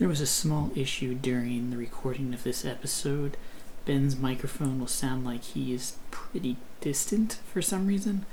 [0.00, 3.36] There was a small issue during the recording of this episode.
[3.84, 8.24] Ben's microphone will sound like he is pretty distant for some reason,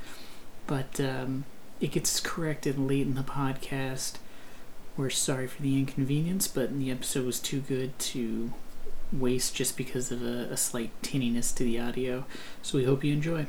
[0.66, 1.44] but um,
[1.78, 4.14] it gets corrected late in the podcast.
[4.96, 8.54] We're sorry for the inconvenience, but the episode was too good to
[9.12, 12.24] waste just because of a, a slight tinniness to the audio.
[12.62, 13.46] So we hope you enjoy.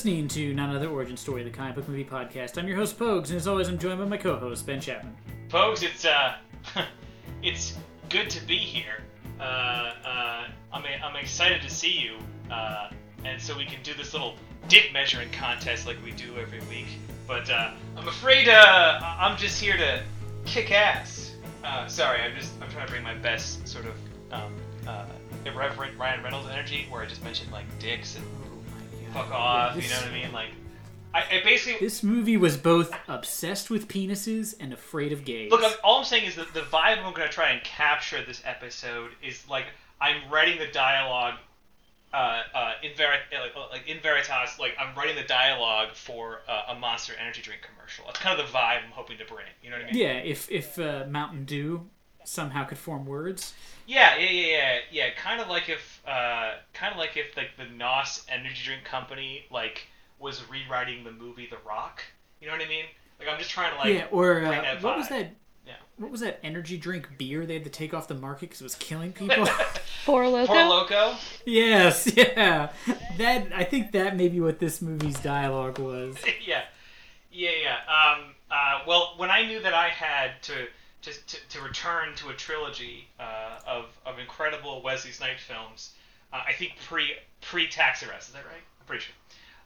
[0.00, 2.56] Listening to Not Another Origin Story, the comic book movie podcast.
[2.56, 5.14] I'm your host, Pogues, and as always, I'm joined by my co-host, Ben Chapman.
[5.50, 6.36] Folks, it's uh,
[7.42, 7.76] it's
[8.08, 9.02] good to be here.
[9.38, 12.16] Uh, uh, I'm I'm excited to see you,
[12.50, 12.88] uh,
[13.26, 14.36] and so we can do this little
[14.68, 16.86] dick measuring contest like we do every week.
[17.28, 20.02] But uh, I'm afraid uh, I'm just here to
[20.46, 21.34] kick ass.
[21.62, 23.94] Uh, sorry, I'm just I'm trying to bring my best sort of
[24.32, 24.54] um,
[24.88, 25.04] uh,
[25.44, 28.24] irreverent Ryan Reynolds energy, where I just mentioned like dicks and
[29.12, 29.76] fuck off.
[29.76, 30.32] You know what I mean?
[30.32, 30.50] Like,
[31.12, 35.50] I, I basically This movie was both obsessed with penises and afraid of gays.
[35.50, 38.24] Look, I'm, all I'm saying is that the vibe I'm going to try and capture
[38.24, 39.66] this episode is like
[40.00, 41.34] I'm writing the dialogue
[42.12, 46.64] uh, uh, in veri- like, like in veritas, like I'm writing the dialogue for uh,
[46.68, 48.06] a Monster Energy drink commercial.
[48.06, 49.46] That's kind of the vibe I'm hoping to bring.
[49.62, 50.00] You know what I mean?
[50.00, 51.88] yeah, if if uh, Mountain Dew
[52.24, 53.54] somehow could form words.
[53.90, 55.10] Yeah, yeah, yeah, yeah, yeah.
[55.16, 59.46] Kind of like if, uh, kind of like if like the NOS energy drink company
[59.50, 59.88] like
[60.20, 62.04] was rewriting the movie The Rock.
[62.40, 62.84] You know what I mean?
[63.18, 65.32] Like I'm just trying to like yeah, or bring uh, that what was that?
[65.66, 65.72] Yeah.
[65.96, 68.64] What was that energy drink beer they had to take off the market because it
[68.64, 69.44] was killing people?
[70.04, 70.46] Four Loco?
[70.46, 71.14] Four Loco.
[71.44, 72.70] yes, yeah.
[73.18, 76.16] That I think that may be what this movie's dialogue was.
[76.46, 76.62] yeah,
[77.32, 77.76] yeah, yeah.
[77.88, 80.68] Um, uh, well, when I knew that I had to
[81.02, 85.90] to, to, to return to a trilogy uh, of of incredible Wesley Snipes films,
[86.32, 88.28] uh, I think pre pre Tax Arrest.
[88.28, 88.62] Is that right?
[88.80, 89.14] I'm pretty sure.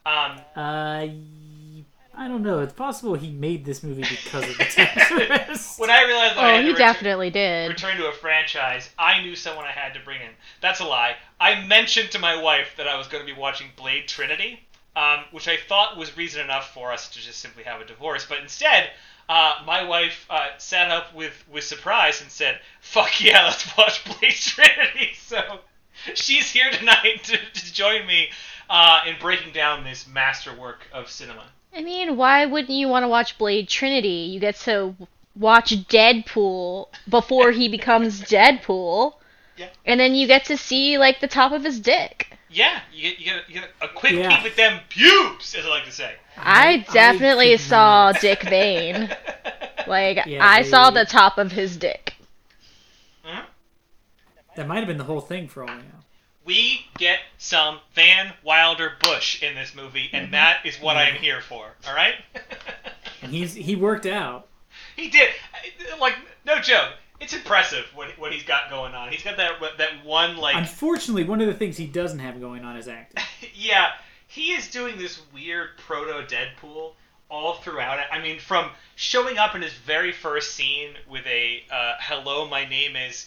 [0.06, 1.84] Um, Uh, y-
[2.16, 2.60] I don't know.
[2.60, 5.80] It's possible he made this movie because of the tax arrest.
[5.80, 7.68] when I realized that I Oh, had he to return, definitely did.
[7.70, 10.30] return to a franchise, I knew someone I had to bring in.
[10.60, 11.16] That's a lie.
[11.40, 14.60] I mentioned to my wife that I was going to be watching Blade Trinity,
[14.94, 18.24] um, which I thought was reason enough for us to just simply have a divorce.
[18.28, 18.90] But instead,
[19.28, 24.04] uh, my wife uh, sat up with, with surprise and said, "Fuck yeah, let's watch
[24.04, 25.60] Blade Trinity." So
[26.14, 28.28] she's here tonight to, to join me
[28.68, 31.44] uh, in breaking down this masterwork of cinema.
[31.74, 34.30] I mean, why wouldn't you want to watch Blade Trinity?
[34.32, 34.94] You get to
[35.36, 39.14] watch Deadpool before he becomes Deadpool.
[39.56, 39.68] Yeah.
[39.84, 42.36] And then you get to see, like, the top of his dick.
[42.50, 44.36] Yeah, you get, you get, you get a quick Yeah.
[44.36, 46.14] peek at them pubes, as I like to say.
[46.36, 49.10] I definitely could saw Dick Vane.
[49.86, 52.14] Like, Yeah, I saw the top of his dick.
[53.22, 53.44] Mhm.
[54.56, 56.04] That might have been the whole thing for all we know.
[56.46, 61.16] we get some Van Wilder Bush in this movie, and that is what I am
[61.16, 61.74] here for.
[61.86, 62.14] All right?
[63.20, 64.48] And he's he worked out.
[64.96, 65.30] he did.
[66.00, 66.14] Like
[66.46, 66.92] no joke.
[67.20, 69.10] It's impressive what what he's got going on.
[69.10, 72.64] He's got that that one like Unfortunately, one of the things he doesn't have going
[72.64, 73.22] on is acting.
[73.54, 73.92] yeah.
[74.34, 76.92] He is doing this weird proto Deadpool
[77.30, 78.06] all throughout it.
[78.10, 82.64] I mean, from showing up in his very first scene with a uh, "Hello, my
[82.64, 83.26] name is."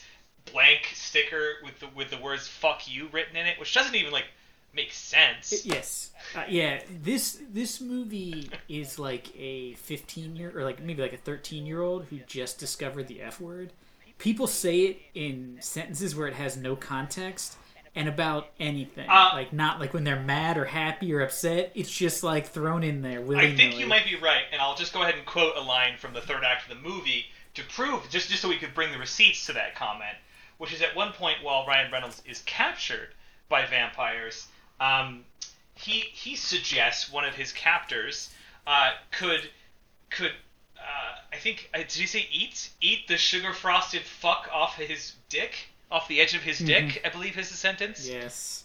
[0.51, 4.11] blank sticker with the with the words "fuck you" written in it, which doesn't even
[4.11, 4.25] like
[4.73, 5.65] make sense.
[5.65, 6.81] Yes, uh, yeah.
[7.03, 11.81] This this movie is like a 15 year or like maybe like a 13 year
[11.81, 13.71] old who just discovered the F word.
[14.17, 17.55] People say it in sentences where it has no context
[17.97, 19.09] and about anything.
[19.09, 21.71] Uh, like not like when they're mad or happy or upset.
[21.73, 23.17] It's just like thrown in there.
[23.17, 23.57] I willy-nilly.
[23.57, 26.13] think you might be right, and I'll just go ahead and quote a line from
[26.13, 28.99] the third act of the movie to prove, just just so we could bring the
[28.99, 30.15] receipts to that comment,
[30.59, 33.09] which is at one point while Ryan Reynolds is captured
[33.49, 34.47] by vampires,
[34.79, 35.25] um,
[35.73, 38.29] he he suggests one of his captors
[38.67, 39.49] uh, could
[40.11, 40.33] could
[40.77, 45.13] uh, I think uh, did he say eat eat the sugar frosted fuck off his
[45.29, 45.55] dick
[45.91, 46.87] off the edge of his mm-hmm.
[46.87, 47.01] dick?
[47.05, 48.07] I believe is the sentence.
[48.07, 48.63] Yes.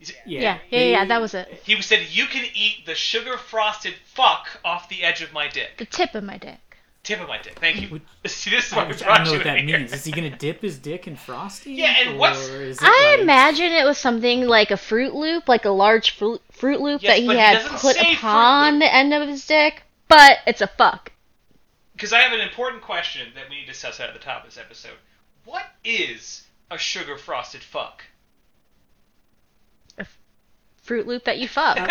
[0.00, 0.40] Is it- Yeah.
[0.40, 1.62] Yeah, yeah, yeah, that was it.
[1.64, 5.78] He said, "You can eat the sugar frosted fuck off the edge of my dick."
[5.78, 6.58] The tip of my dick.
[7.02, 7.58] Tip of my dick.
[7.60, 7.88] Thank you.
[7.90, 9.78] Would- See, this is I, why we which I don't know you what that here.
[9.78, 9.92] means.
[9.92, 11.72] Is he gonna dip his dick in frosty?
[11.72, 15.48] Yeah, and what's- Is it I like, imagine it was something like a Fruit Loop,
[15.48, 18.92] like a large fruit, fruit Loop Yes, that he but he had put upon the
[18.92, 21.12] end of his dick, but it's a fuck.
[21.92, 24.44] Because I have an important question that we need to suss out at the top
[24.44, 24.98] of this episode.
[25.46, 28.02] What is a sugar frosted fuck?
[29.98, 30.04] A
[30.82, 31.78] fruit Loop that you fuck.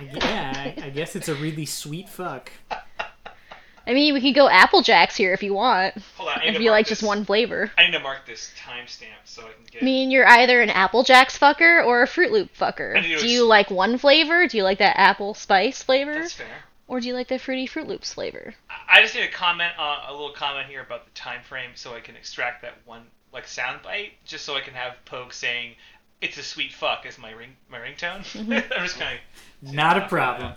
[0.00, 2.52] Yeah, I, I guess it's a really sweet fuck.
[2.70, 5.96] I mean, we could go Apple Jacks here if you want.
[6.16, 7.00] Hold on, If you like this.
[7.00, 7.72] just one flavor.
[7.76, 9.82] I need to mark this timestamp so I can get.
[9.82, 12.94] I mean, you're either an Apple Jacks fucker or a Fruit Loop fucker.
[12.94, 14.46] need Do ex- you like one flavor?
[14.46, 16.14] Do you like that apple spice flavor?
[16.14, 16.46] That's fair.
[16.88, 18.54] Or do you like the fruity Fruit Loops flavor?
[18.88, 21.94] I just need a comment, uh, a little comment here about the time frame, so
[21.94, 25.76] I can extract that one like sound bite, just so I can have Pogue saying,
[26.20, 28.24] "It's a sweet fuck" as my ring my ringtone.
[28.32, 28.52] Mm-hmm.
[28.72, 29.72] I'm just kind of.
[29.72, 30.54] Not a problem.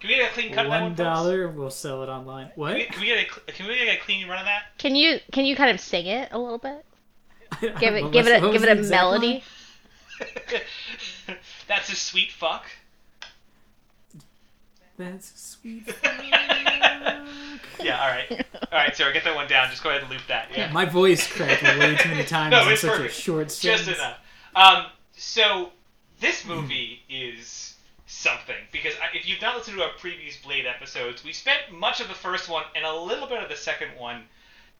[0.00, 2.50] Can we get a clean cut of that One one, dollar, we'll sell it online.
[2.50, 2.74] Can What?
[2.74, 4.64] we, can we get a can we get a clean run of that?
[4.78, 6.84] Can you can you kind of sing it a little bit?
[7.78, 9.20] Give it What give it a give it a the exact line?
[9.20, 9.44] melody.
[11.66, 12.64] That's a sweet fuck.
[15.00, 15.94] That's a sweet.
[17.82, 18.30] Yeah, all right,
[18.70, 19.70] all right, Sarah, get that one down.
[19.70, 20.48] Just go ahead and loop that.
[20.54, 20.70] Yeah.
[20.70, 23.14] My voice cracked way too many times No, in it's such perfect.
[23.14, 23.76] a short story.
[23.76, 24.18] Just enough.
[24.54, 24.86] Um,
[25.16, 25.70] so
[26.20, 27.74] this movie is
[28.06, 32.08] something because if you've not listened to our previous Blade episodes, we spent much of
[32.08, 34.24] the first one and a little bit of the second one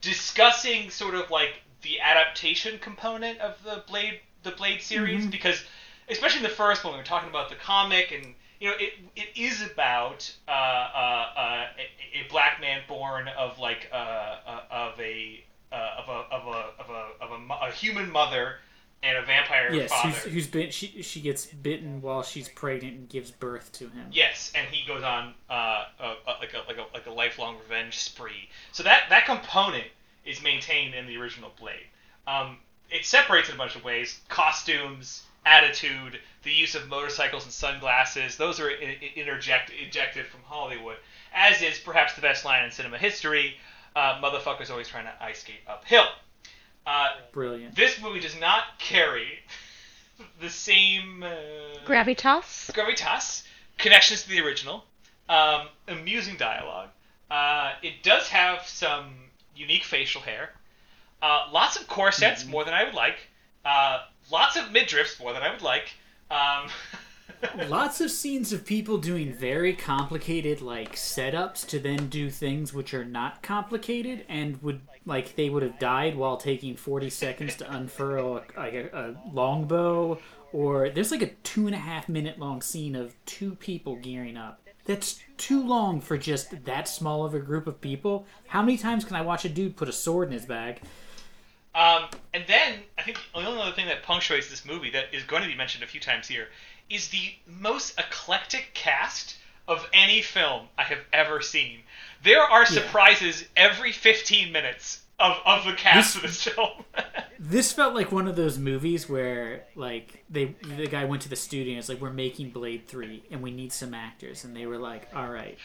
[0.02, 5.30] discussing sort of like the adaptation component of the Blade the Blade series Mhm.
[5.30, 5.64] because
[6.10, 8.92] especially in the first one we were talking about the comic and you know it,
[9.16, 14.60] it is about uh, uh, uh, a, a black man born of like uh, uh,
[14.70, 15.42] of a
[15.72, 18.56] uh, of a of a of a of a, a human mother
[19.02, 20.10] and a vampire Yes, father.
[20.10, 24.06] who's, who's been she she gets bitten while she's pregnant and gives birth to him.
[24.12, 27.98] Yes, and he goes on uh, a, like a like a like a lifelong revenge
[27.98, 28.48] spree.
[28.72, 29.86] So that that component
[30.24, 31.86] is maintained in the original Blade.
[32.26, 32.58] Um,
[32.90, 38.36] it separates in a bunch of ways: costumes, attitude, the use of motorcycles and sunglasses.
[38.36, 40.96] Those are I- I- interject ejected from Hollywood,
[41.32, 43.56] as is perhaps the best line in cinema history:
[43.96, 46.08] uh, "Motherfuckers always trying to ice skate uphill."
[46.86, 47.74] Uh, Brilliant.
[47.76, 49.40] this movie does not carry
[50.40, 51.28] the same uh,
[51.86, 52.70] Gravitas.
[52.72, 53.44] gravitas,
[53.78, 54.84] connections to the original,
[55.28, 56.88] um, amusing dialogue.
[57.30, 59.14] Uh, it does have some
[59.54, 60.50] unique facial hair,
[61.22, 63.18] uh, lots of corsets, more than I would like,
[63.64, 65.94] uh, lots of midriffs, more than I would like.
[66.30, 66.68] Um,
[67.68, 72.92] Lots of scenes of people doing very complicated like setups to then do things which
[72.92, 77.72] are not complicated and would like they would have died while taking 40 seconds to
[77.72, 80.18] unfurl a, like a, a longbow.
[80.52, 84.36] Or there's like a two and a half minute long scene of two people gearing
[84.36, 84.60] up.
[84.84, 88.26] That's too long for just that small of a group of people.
[88.48, 90.80] How many times can i watch a dude put a sword in his bag
[91.74, 95.22] Um, and then I think the only other thing that punctuates this movie that is
[95.24, 96.48] going to be mentioned a few times here
[96.88, 99.36] is the most eclectic cast
[99.68, 101.78] of any film I have ever seen.
[102.24, 106.84] There are surprises every 15 minutes of, of the cast This- of this film.
[107.42, 111.36] This felt like one of those movies where like they the guy went to the
[111.36, 114.66] studio and it's like we're making Blade 3 and we need some actors and they
[114.66, 115.56] were like, "All right,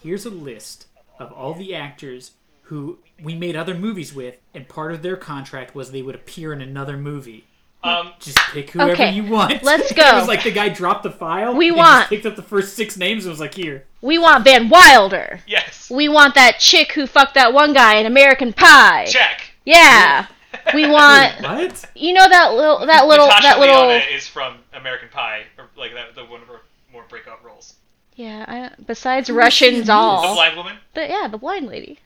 [0.00, 0.86] here's a list
[1.18, 2.30] of all the actors
[2.64, 6.52] who we made other movies with and part of their contract was they would appear
[6.52, 7.44] in another movie.
[7.82, 10.02] um, Just pick whoever Okay, you want." let's go.
[10.02, 12.42] it was like the guy dropped the file We and want- just picked up the
[12.42, 15.40] first 6 names and was like, "Here." We want Van Wilder.
[15.46, 15.90] yes.
[15.90, 19.06] We want that chick who fucked that one guy in American Pie.
[19.06, 19.52] Check.
[19.64, 20.26] Yeah.
[20.72, 21.84] We want What?
[21.94, 25.66] you know that little that little Natasha that little Lyonne is from American Pie, or
[25.76, 26.60] like that, the one of her
[26.92, 27.74] more breakout roles.
[28.16, 30.22] Yeah, I, besides Russian doll.
[30.28, 30.76] The blind woman.
[30.94, 31.98] But yeah, the blind lady.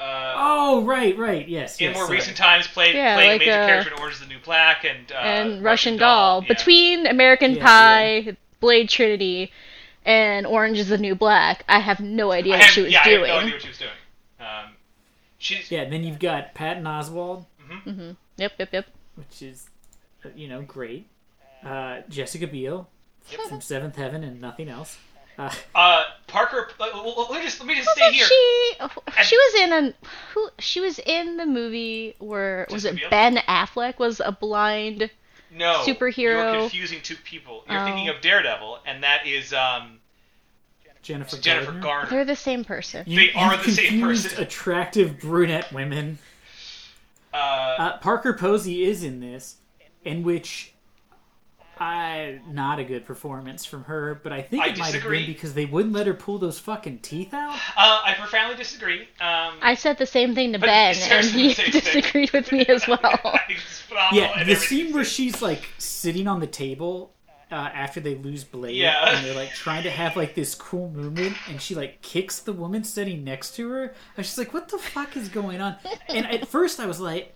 [0.00, 1.46] Uh, Oh, right, right.
[1.48, 1.94] Yes, in yes.
[1.96, 2.16] more sorry.
[2.18, 4.38] recent times, played Yeah, played like, a major uh, character in Orange is the New
[4.44, 6.42] Black and uh, and Russian doll.
[6.42, 6.48] yeah.
[6.48, 9.52] Between American Yeah, Pie, Blade Trinity,
[10.04, 13.00] and Orange is the New Black, I have no idea I what she was yeah,
[13.00, 13.18] I doing.
[13.26, 13.90] have no idea what she was doing.
[14.40, 14.70] Um,
[15.38, 17.46] she's Yeah, then you've got Patton Oswalt
[18.36, 18.86] Yep, yep, yep.
[19.14, 19.68] which is
[20.24, 21.06] uh, you know great.
[21.64, 22.88] Uh, Jessica Biel
[23.48, 24.98] from Seventh Heaven and nothing else.
[25.38, 26.68] Uh, uh, Parker.
[26.78, 28.26] Let, let me just let me just stay here.
[28.26, 28.74] she?
[29.24, 29.94] She was in a
[30.32, 30.48] who?
[30.58, 33.10] She was in the movie where was it Biel?
[33.10, 35.10] Ben Affleck was a blind?
[35.52, 36.52] no, superhero.
[36.52, 37.64] You're confusing two people.
[37.68, 37.84] You're Oh.
[37.84, 39.98] thinking of Daredevil, and that is um,
[41.02, 41.82] Jennifer Jennifer Gardner.
[41.82, 42.10] Garner.
[42.10, 43.04] They're the same person.
[43.06, 44.42] You, They are the same person.
[44.42, 46.18] attractive brunette women.
[47.32, 49.56] Uh, Uh, Parker Posey is in this,
[50.04, 50.73] in which
[51.80, 55.26] I not a good performance from her, but I think I it might have been
[55.26, 57.54] because they wouldn't let her pull those fucking teeth out.
[57.76, 59.02] Uh, I profoundly disagree.
[59.20, 61.80] Um, I said the same thing to Ben, and he the same thing.
[61.80, 63.38] disagreed with me as well.
[64.12, 67.12] Yeah, the scene where she's like sitting on the table
[67.50, 69.14] uh, after they lose Blade, Yeah.
[69.16, 72.52] and they're like trying to have like this cool movement, and she like kicks the
[72.52, 73.94] woman sitting next to her.
[74.16, 75.76] I was just like, "What the fuck is going on?"
[76.08, 77.34] And at first, I was like,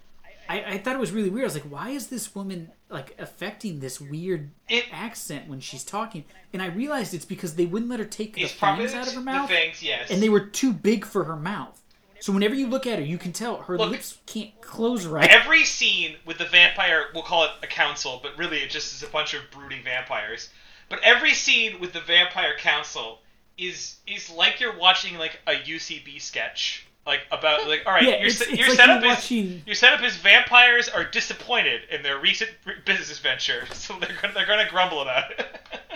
[0.48, 1.44] I, I thought it was really weird.
[1.44, 5.84] I was like, "Why is this woman like affecting this weird It- accent when she's
[5.84, 9.12] talking?" And I realized it's because they wouldn't let her take the fangs out of
[9.14, 10.10] her the mouth, fangs, yes.
[10.10, 11.80] and they were too big for her mouth.
[12.20, 15.30] So whenever you look at her, you can tell her Look, lips can't close right.
[15.30, 19.02] Every scene with the vampire, we'll call it a council, but really it just is
[19.02, 20.50] a bunch of brooding vampires.
[20.88, 23.20] But every scene with the vampire council
[23.56, 28.10] is is like you're watching like a UCB sketch, like about like all right, Yeah,
[28.18, 32.04] your, it's- it's your like setup is watching- your setup is vampires are disappointed in
[32.04, 32.50] their recent
[32.84, 35.46] business venture, so they're gonna, they're gonna grumble about it.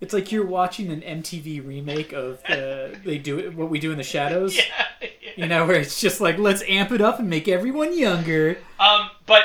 [0.00, 3.90] It's like you're watching an MTV remake of the they do it what we do
[3.90, 4.56] in the shadows.
[4.56, 4.62] yeah,
[5.02, 5.08] yeah.
[5.34, 8.58] You know, where it's just like let's amp it up and make everyone younger.
[8.78, 9.42] Um, but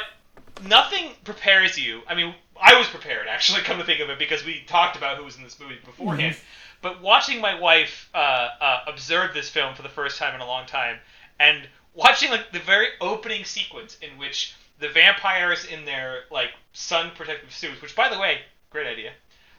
[0.67, 2.01] nothing prepares you.
[2.07, 3.61] I mean, I was prepared actually.
[3.61, 6.35] Come to think of it, because we talked about who was in this movie beforehand.
[6.83, 8.17] But watching my wife uh,
[8.61, 10.97] uh, observe this film for the first time in a long time,
[11.39, 17.11] and watching like the very opening sequence in which the vampires in their like sun
[17.15, 19.11] protective suits, which by the way, great idea,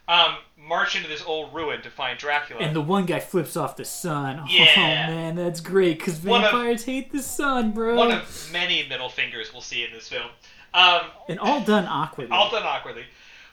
[0.07, 2.61] um, march into this old ruin to find Dracula.
[2.62, 4.40] And the one guy flips off the sun.
[4.43, 5.07] Oh Yeah.
[5.09, 7.95] man, that's great because One of- vampires hate the sun, bro.
[7.95, 10.28] one of many middle fingers we'll see in this film.
[10.75, 12.37] Um, and all done awkwardly.
[12.37, 13.04] all done awkwardly.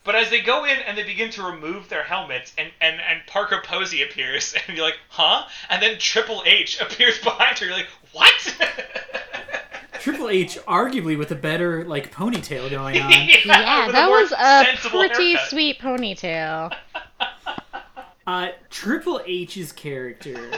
[0.04, 3.22] But as they go in and they begin to remove their helmets, and, and, and
[3.28, 5.48] Parker Posey appears, and you're like, huh?
[5.70, 7.66] And then Triple H appears behind her.
[7.68, 8.56] You're like, what?
[10.00, 13.12] Triple H, arguably with a better like ponytail going on.
[13.12, 15.50] Yeah, with that more was a pretty haircut.
[15.50, 16.76] sweet ponytail.
[18.26, 20.52] Uh, Triple H's character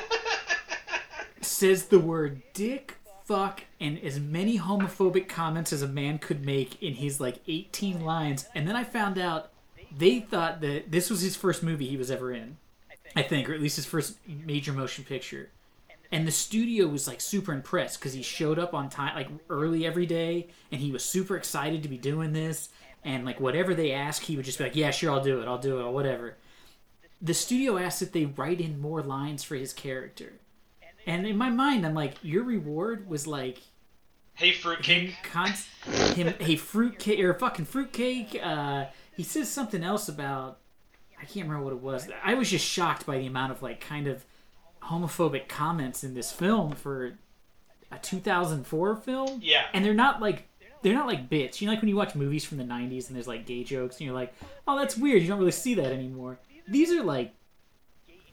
[1.42, 2.96] says the word dick,
[3.26, 8.04] fuck, and as many homophobic comments as a man could make in his like 18
[8.04, 8.46] lines.
[8.56, 9.52] And then I found out
[9.96, 12.58] they thought that this was his first movie he was ever in.
[13.16, 15.50] I think, or at least his first major motion picture.
[16.12, 19.86] And the studio was like super impressed because he showed up on time, like early
[19.86, 22.70] every day, and he was super excited to be doing this.
[23.04, 25.48] And like whatever they asked, he would just be like, "Yeah, sure, I'll do it.
[25.48, 25.84] I'll do it.
[25.84, 26.38] Or whatever."
[27.24, 30.34] the studio asked that they write in more lines for his character.
[31.06, 33.60] And in my mind, I'm like, your reward was like
[34.36, 35.16] hey, fruitcake.
[35.24, 35.54] con-
[36.16, 38.40] him a fruitcake or fucking fruitcake.
[38.42, 40.60] Uh, he says something else about
[41.22, 42.10] I can't remember what it was.
[42.24, 44.26] I was just shocked by the amount of like kind of
[44.84, 47.14] homophobic comments in this film for
[47.92, 49.40] a 2004 film.
[49.42, 49.66] Yeah.
[49.74, 50.48] and they're not like
[50.82, 51.62] they're not like bits.
[51.62, 53.98] You know, like when you watch movies from the '90s and there's like gay jokes,
[53.98, 54.34] and you're like,
[54.68, 55.22] oh, that's weird.
[55.22, 56.40] You don't really see that anymore.
[56.68, 57.34] These are like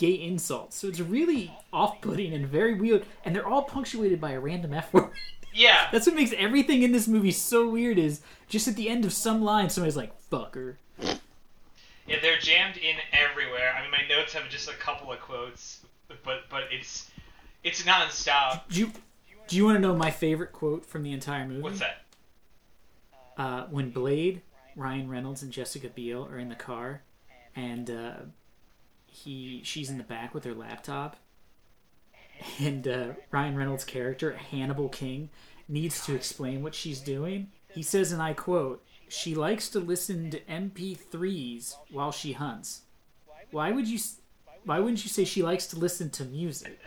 [0.01, 3.05] gay insults, so it's really off-putting and very weird.
[3.25, 5.11] And they're all punctuated by a random F word.
[5.55, 5.89] Yeah.
[5.93, 7.99] That's what makes everything in this movie so weird.
[7.99, 10.77] Is just at the end of some line, somebody's like "fucker."
[12.07, 13.73] Yeah, they're jammed in everywhere.
[13.79, 17.11] I mean, my notes have just a couple of quotes, but but it's
[17.63, 18.63] it's nonstop.
[18.69, 18.93] Do you
[19.47, 21.63] do you want to know my favorite quote from the entire movie?
[21.63, 22.03] What's that?
[23.37, 24.43] uh, when Blade,
[24.77, 27.03] Ryan Reynolds, and Jessica Biel are in the car,
[27.57, 28.13] and uh,
[29.11, 31.17] he she's in the back with her laptop,
[32.59, 35.31] and uh, Ryan Reynolds' character Hannibal King
[35.69, 37.49] needs to explain what she's doing.
[37.69, 42.83] He says, and I quote, "She likes to listen to MP3s while she hunts."
[43.51, 43.99] Why would you?
[44.65, 46.79] Why wouldn't you say she likes to listen to music?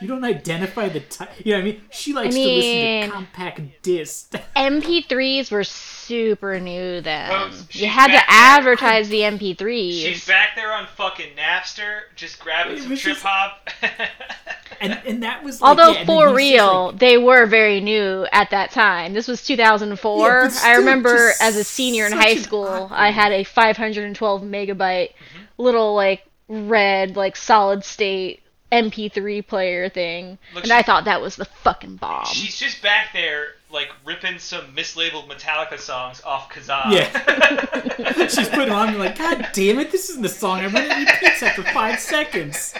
[0.00, 1.30] You don't identify the type.
[1.44, 1.80] You know what I mean?
[1.90, 4.32] She likes to mean- listen to compact disc.
[4.56, 7.28] MP3s were super new then.
[7.30, 8.36] Folks, you had to back there.
[8.36, 9.92] advertise the MP3s.
[10.02, 13.68] She's back there on fucking Napster, just grabbing It some trip just- hop.
[14.80, 18.50] and and that was like, Although yeah, for real, like- they were very new at
[18.50, 19.12] that time.
[19.14, 20.28] This was 2004.
[20.28, 24.42] Yeah, but I remember as a senior in high school, awkward- I had a 512
[24.42, 25.62] megabyte Mm-hmm.
[25.62, 28.42] little like red like solid state
[28.82, 32.26] MP3 player thing, Look, and she- I thought that was the fucking bomb.
[32.26, 36.90] She's just back there, like ripping some mislabeled Metallica songs off Kazaa.
[36.92, 38.88] yeah, she's putting on.
[38.90, 39.90] I'm like, God damn it!
[39.92, 42.74] This isn't the song I run it repeats after five seconds.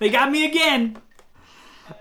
[0.00, 0.98] They got me again.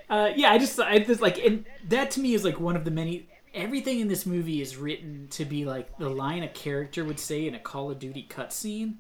[0.10, 2.86] Uh, yeah, I just, I just like, and that to me is like one of
[2.86, 3.28] the many.
[3.54, 7.46] Everything in this movie is written to be like the line a character would say
[7.48, 8.96] in a Call of Duty cutscene,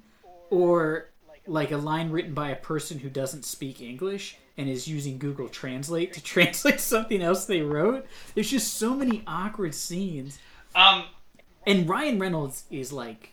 [0.51, 1.09] or
[1.47, 5.49] like a line written by a person who doesn't speak English and is using Google
[5.49, 8.05] Translate to translate something else they wrote.
[8.35, 10.39] There's just so many awkward scenes.
[10.75, 11.03] Um,
[11.65, 13.29] And Ryan Reynolds is like,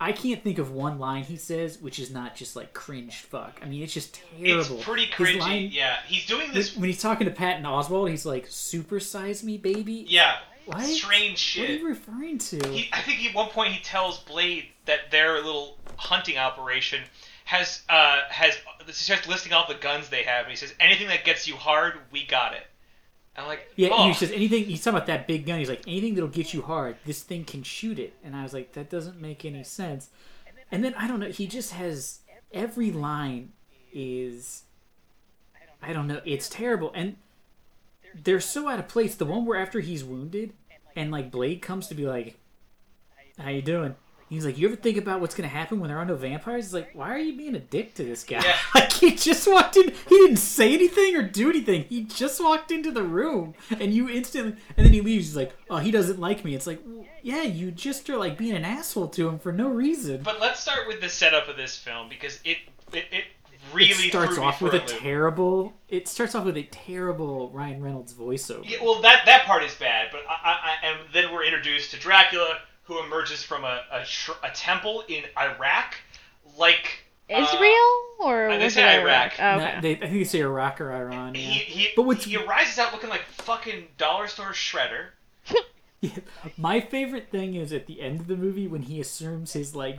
[0.00, 3.60] I can't think of one line he says which is not just like cringe fuck.
[3.62, 4.76] I mean, it's just terrible.
[4.76, 5.38] It's pretty cringy.
[5.40, 6.76] line- yeah, he's doing this.
[6.76, 10.84] when he's talking to Patton Oswalt, he's like, "Supersize me, baby." Yeah, What?
[10.84, 11.62] strange shit.
[11.62, 12.68] What are you referring to?
[12.68, 17.00] He, I think at one point he tells Blade that their little hunting operation
[17.44, 21.08] has uh has he starts listing all the guns they have, and he says anything
[21.08, 22.66] that gets you hard, we got it.
[23.36, 24.64] I'm like, Yeah, oh, he says anything.
[24.64, 25.58] He's talking about that big gun.
[25.58, 26.96] He's like anything that'll get you hard.
[27.04, 30.10] This thing can shoot it, and I was like, that doesn't make any sense.
[30.70, 31.28] And then I don't know.
[31.28, 32.20] He just has
[32.52, 33.52] every line
[33.92, 34.62] is,
[35.82, 36.20] I don't know.
[36.24, 37.16] It's terrible, and
[38.14, 39.14] they're so out of place.
[39.16, 40.52] The one where after he's wounded,
[40.94, 42.38] and like Blade comes to be like,
[43.38, 43.96] "How you doing?"
[44.34, 46.74] He's like, "You ever think about what's gonna happen when there are no vampires?" He's
[46.74, 48.56] like, "Why are you being a dick to this guy?" Yeah.
[48.74, 49.92] like he just walked in.
[50.08, 51.84] He didn't say anything or do anything.
[51.84, 54.56] He just walked into the room, and you instantly.
[54.76, 55.28] And then he leaves.
[55.28, 58.36] He's like, "Oh, he doesn't like me." It's like, well, yeah, you just are like
[58.36, 60.22] being an asshole to him for no reason.
[60.22, 62.58] But let's start with the setup of this film because it
[62.92, 63.24] it, it
[63.72, 64.86] really it starts off with a loop.
[64.86, 65.72] terrible.
[65.88, 68.68] It starts off with a terrible Ryan Reynolds voiceover.
[68.68, 71.92] Yeah, well, that that part is bad, but I, I, I, and then we're introduced
[71.92, 75.94] to Dracula, who emerges from a a, sh- a temple in Iraq,
[76.58, 79.32] like uh, Israel or I was say it Iraq.
[79.38, 81.34] Oh, No, they, I think they say Iraq or Iran.
[81.34, 81.40] Yeah.
[81.40, 85.06] He, he, But what's- he arises out looking like fucking dollar store shredder.
[86.00, 86.10] Yeah.
[86.58, 89.96] My favorite thing is at the end of the movie when he assumes his like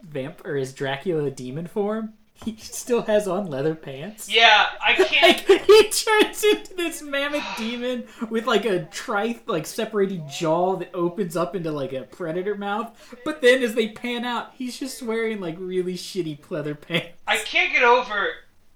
[0.00, 2.12] vamp or his Dracula demon form.
[2.44, 4.32] He still has on leather pants.
[4.32, 5.48] Yeah, I can't.
[5.48, 10.90] Like he turns into this mammoth demon with like a tri like separated jaw that
[10.94, 13.16] opens up into like a predator mouth.
[13.24, 17.18] But then as they pan out, he's just wearing like really shitty pleather pants.
[17.26, 18.30] I can't get over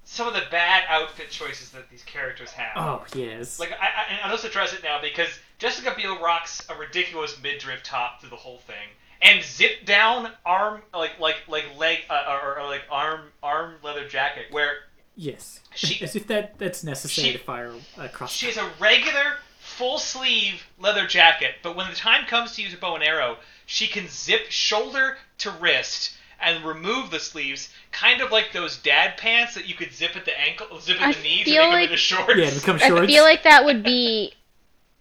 [0.05, 2.77] some of the bad outfit choices that these characters have.
[2.77, 3.59] Oh yes.
[3.59, 5.29] Like I, I, and I'll just address it now because
[5.59, 8.89] Jessica Biel rocks a ridiculous midriff top through the whole thing,
[9.25, 14.07] and zip down arm like like like leg uh, or, or like arm arm leather
[14.07, 14.75] jacket where
[15.17, 15.61] yes.
[15.75, 18.31] She- As if that that's necessary she- to fire a cross.
[18.31, 22.75] she has a regular full sleeve leather jacket, but when the time comes to use
[22.75, 28.21] a bow and arrow, she can zip shoulder to wrist and remove the sleeves, kind
[28.21, 31.13] of like those dad pants that you could zip at the ankle, zip at I
[31.13, 32.35] the knee to feel make them like- into shorts.
[32.37, 34.35] yeah, to become I feel like that would be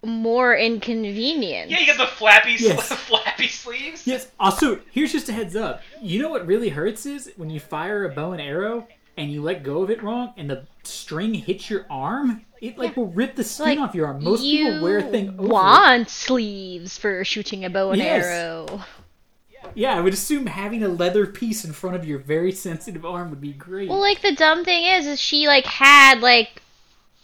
[0.04, 1.70] more inconvenient.
[1.70, 2.88] Yeah, you get the flappy, sl- Yes.
[2.92, 4.06] flappy sleeves.
[4.06, 4.26] Yes.
[4.38, 5.82] Uh, also, here's just a heads up.
[6.00, 8.86] You know what really hurts is when you fire a bow and arrow
[9.16, 12.44] and you let go of it wrong and the string hits your arm.
[12.60, 14.24] It like will rip the skin Like, off your arm.
[14.24, 15.44] Most you people wear thing over.
[15.44, 15.48] it.
[15.48, 18.24] want sleeves for shooting a bow and Yes.
[18.24, 18.82] arrow.
[19.74, 23.30] Yeah, I would assume having a leather piece in front of your very sensitive arm
[23.30, 23.88] would be great.
[23.88, 26.60] Well, like the dumb thing is, is she like had like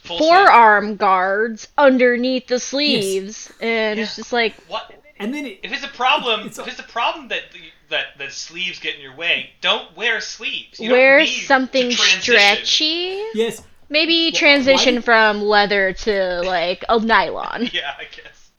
[0.03, 0.29] Full sleeve.
[0.31, 4.91] forearm guards underneath the sleeves, and it's just like What?
[5.19, 7.43] and then it, If it's a problem, It's- if it's a problem that
[7.91, 10.79] that that sleeves get in your way, don't wear sleeves.
[10.81, 12.21] You don't wear need something transition.
[12.23, 13.23] stretchy.
[13.35, 17.69] yes, Maybe why transition did- from leather to like a nylon.
[17.73, 18.51] Yeah, I guess.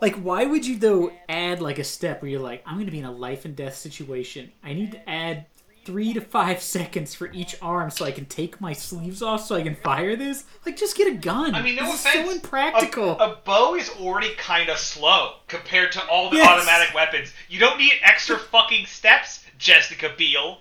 [0.00, 2.98] like why would you though add like a step where you're like, I'm gonna be
[2.98, 4.50] in a life and death situation.
[4.64, 5.46] I need to add
[5.88, 9.54] three to five seconds for each arm so I can take my sleeves off so
[9.56, 10.44] I can fire this.
[10.66, 11.54] Like, just get a gun.
[11.54, 12.14] I mean, no this offense.
[12.26, 13.18] is so impractical.
[13.18, 16.46] A, a bow is already kind of slow compared to all the Yes.
[16.46, 17.32] automatic weapons.
[17.48, 20.58] You don't need extra fucking steps, Jessica Biel.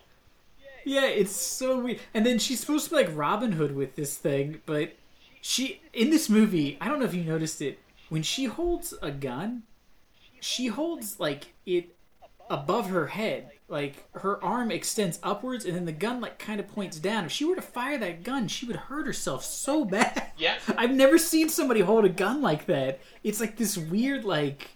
[0.86, 2.00] Yeah, it's so weird.
[2.14, 4.94] And then she's supposed to be like Robin Hood with this thing, but
[5.42, 9.12] she in this movie, I don't know if you noticed it, when she holds a
[9.12, 9.64] gun,
[10.40, 11.94] she holds like it
[12.50, 13.52] above her head.
[13.70, 17.26] Like her arm extends upwards and then the gun like kind of points down.
[17.26, 20.32] If she were to fire that gun, she would hurt herself so bad.
[20.38, 20.58] Yeah.
[20.78, 23.00] I've never seen somebody hold a gun like that.
[23.24, 24.70] It's like this weird like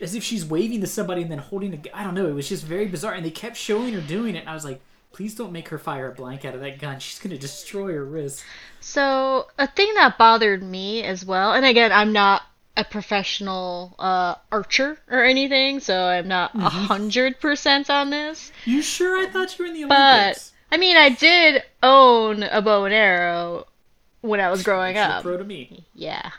[0.00, 1.92] as if she's waving to somebody and then holding a gun.
[1.94, 2.26] I don't know.
[2.26, 4.40] It was just very bizarre, and they kept showing her doing it.
[4.40, 4.80] And I was like,
[5.12, 6.98] please don't make her fire a blank out of that gun.
[6.98, 8.44] She's gonna destroy her wrist.
[8.80, 12.42] So a thing that bothered me as well, and again, I'm not
[12.76, 18.50] a professional uh, archer or anything, so I'm not a hundred percent on this.
[18.64, 19.18] You sure?
[19.20, 20.52] I thought you were in the Olympics.
[20.70, 23.66] But I mean, I did own a bow and arrow
[24.22, 25.22] when I was growing up.
[25.22, 25.84] pro to me.
[25.94, 26.30] Yeah.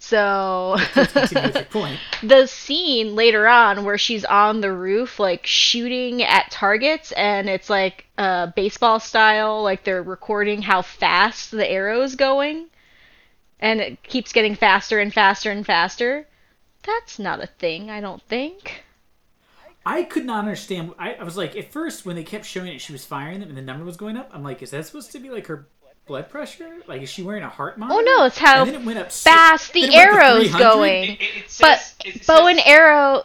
[0.00, 1.98] So Continue with your point.
[2.22, 7.68] the scene later on where she's on the roof like shooting at targets and it's
[7.68, 12.66] like uh baseball style like they're recording how fast the arrow is going
[13.60, 16.26] and it keeps getting faster and faster and faster
[16.82, 18.84] that's not a thing i don't think
[19.86, 20.92] I could not understand.
[20.98, 23.48] I, I was like, at first, when they kept showing it, she was firing them
[23.48, 24.28] and the number was going up.
[24.34, 25.66] I'm like, is that supposed to be like her
[26.06, 26.76] blood pressure?
[26.86, 27.98] Like, is she wearing a heart monitor?
[27.98, 30.16] oh no it's how And then it went up fast then the it went to
[30.16, 33.24] arrow's going It, it, it but says, bow and arrow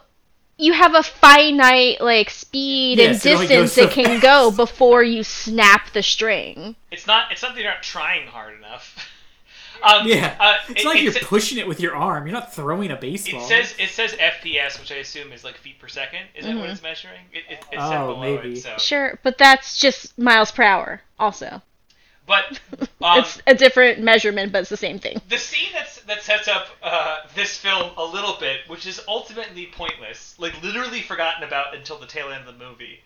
[0.57, 4.51] you have a finite like speed Yes, and only goes distance so it can go
[4.51, 6.75] before you snap the string.
[6.91, 7.31] It's not.
[7.31, 9.09] It's not that you're not trying hard enough.
[9.81, 12.25] Um, Yeah, uh, it's it- like it you're sa- pushing it with your arm.
[12.27, 13.41] You're not throwing a baseball.
[13.43, 16.21] It says it says FPS, which I assume is like feet per second.
[16.35, 17.21] Is that what it's measuring?
[17.31, 18.53] It, it, it Oh, below maybe.
[18.53, 18.61] it.
[18.61, 21.01] So, Sure, but that's just miles per hour.
[21.19, 21.61] Also,
[22.27, 22.59] but
[23.01, 25.21] um, it's a different measurement, but it's the same thing.
[25.29, 29.67] the scene that's that sets up uh, this film a little bit, which is ultimately
[29.73, 32.99] pointless, like literally forgotten about until the tail end of the movie,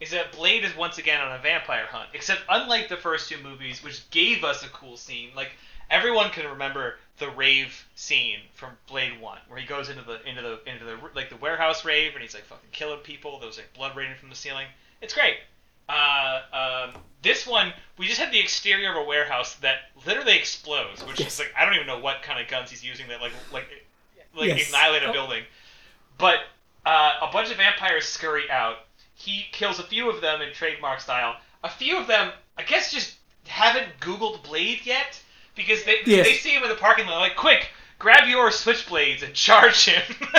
[0.00, 2.08] is that Blade is once again on a vampire hunt.
[2.14, 5.50] Except unlike the first two movies, which gave us a cool scene, like
[5.90, 10.40] everyone can remember the rave scene from Blade One, where he goes into the into
[10.42, 13.38] the into the like the warehouse rave and he's like fucking killing people.
[13.38, 14.66] There was like blood raining from the ceiling.
[15.02, 15.36] It's great.
[15.88, 16.42] Uh,
[16.94, 21.18] um, this one, we just had the exterior of a warehouse that literally explodes, which
[21.20, 21.34] Yes.
[21.34, 23.66] is like I don't even know what kind of guns he's using that like like
[24.36, 24.68] like Yes.
[24.70, 25.12] annihilate a Oh.
[25.12, 25.42] building.
[26.16, 26.38] But
[26.86, 28.76] uh, a bunch of vampires scurry out.
[29.14, 31.36] He kills a few of them in trademark style.
[31.62, 35.20] A few of them, I guess, just haven't Googled Blade yet
[35.54, 36.26] because they Yes.
[36.26, 37.20] they see him in the parking lot.
[37.20, 40.02] Like, quick, grab your switchblades and charge him.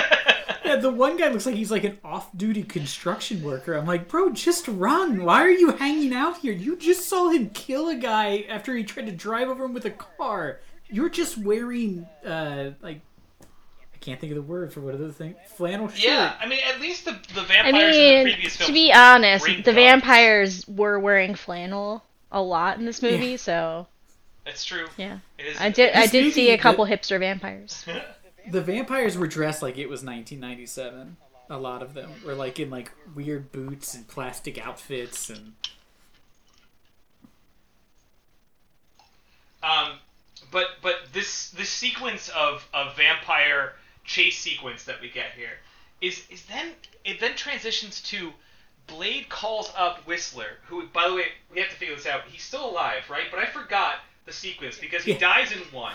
[0.64, 3.74] Yeah, the one guy looks like he's like an off-duty construction worker.
[3.74, 5.24] I'm like, bro, just run.
[5.24, 6.52] Why are you hanging out here?
[6.52, 9.86] You just saw him kill a guy after he tried to drive over him with
[9.86, 10.60] a car.
[10.88, 13.00] You're just wearing, uh, like,
[13.42, 15.34] I can't think of the word for what other thing.
[15.56, 16.04] Flannel shirt.
[16.04, 18.92] yeah, I mean, at least the the I vampires in the mean, previous to be
[18.92, 19.74] honest, the guns.
[19.74, 23.36] vampires were wearing flannel a lot in this movie, Yeah.
[23.36, 23.86] so
[24.44, 24.86] That's true.
[24.96, 25.18] yeah.
[25.38, 25.56] It is.
[25.60, 25.94] I did.
[25.94, 27.84] I did see a the- couple hipster vampires.
[28.50, 31.16] The vampires were dressed like it was 1997.
[31.48, 35.52] A lot of them were like in like weird boots and plastic outfits and
[39.62, 39.92] Um,
[40.50, 43.74] but but this this sequence of of vampire
[44.04, 45.58] chase sequence that we get here
[46.00, 46.72] is is then
[47.04, 48.32] it then transitions to
[48.88, 52.22] Blade calls up Whistler, who by the way we have to figure this out.
[52.28, 53.26] He's still alive, right?
[53.30, 55.18] But I forgot the sequence because he Yeah.
[55.18, 55.94] dies in one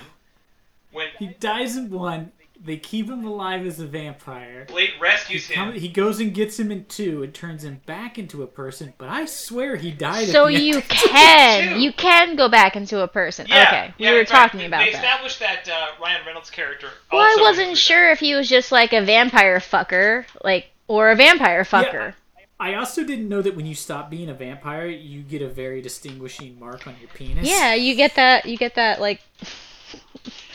[0.92, 2.32] when he dies in one.
[2.60, 4.66] They keep him alive as a vampire.
[4.68, 5.74] Blade rescues He, him.
[5.74, 9.10] he goes and gets him in two and turns him back into a person, but
[9.10, 10.30] I swear he died.
[10.30, 11.08] So at the you Two.
[11.10, 13.46] can you can go back into a person.
[13.48, 14.96] yeah, okay, we were in fact, talking they- about They that.
[15.04, 16.90] established that uh, Ryan Reynolds' character.
[17.12, 17.78] Well, I wasn't through that.
[17.78, 22.16] sure if he was just like a vampire fucker, like or a vampire fucker.
[22.60, 25.82] I also didn't know that when you stop being a vampire, you get a very
[25.82, 27.48] distinguishing mark on your penis.
[27.48, 28.46] Yeah, you get that.
[28.48, 29.22] You get that like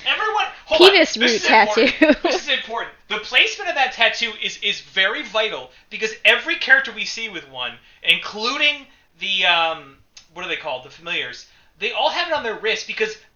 [0.06, 1.22] Everyone, Penis on.
[1.22, 1.88] This root is important.
[1.98, 2.20] tattoo.
[2.28, 2.94] this is important.
[3.08, 7.48] The placement of that tattoo is is very vital because every character we see with
[7.50, 8.86] one, including
[9.20, 9.98] the um,
[10.34, 11.46] what are they called, the familiars,
[11.78, 13.31] they all have it on their wrist because at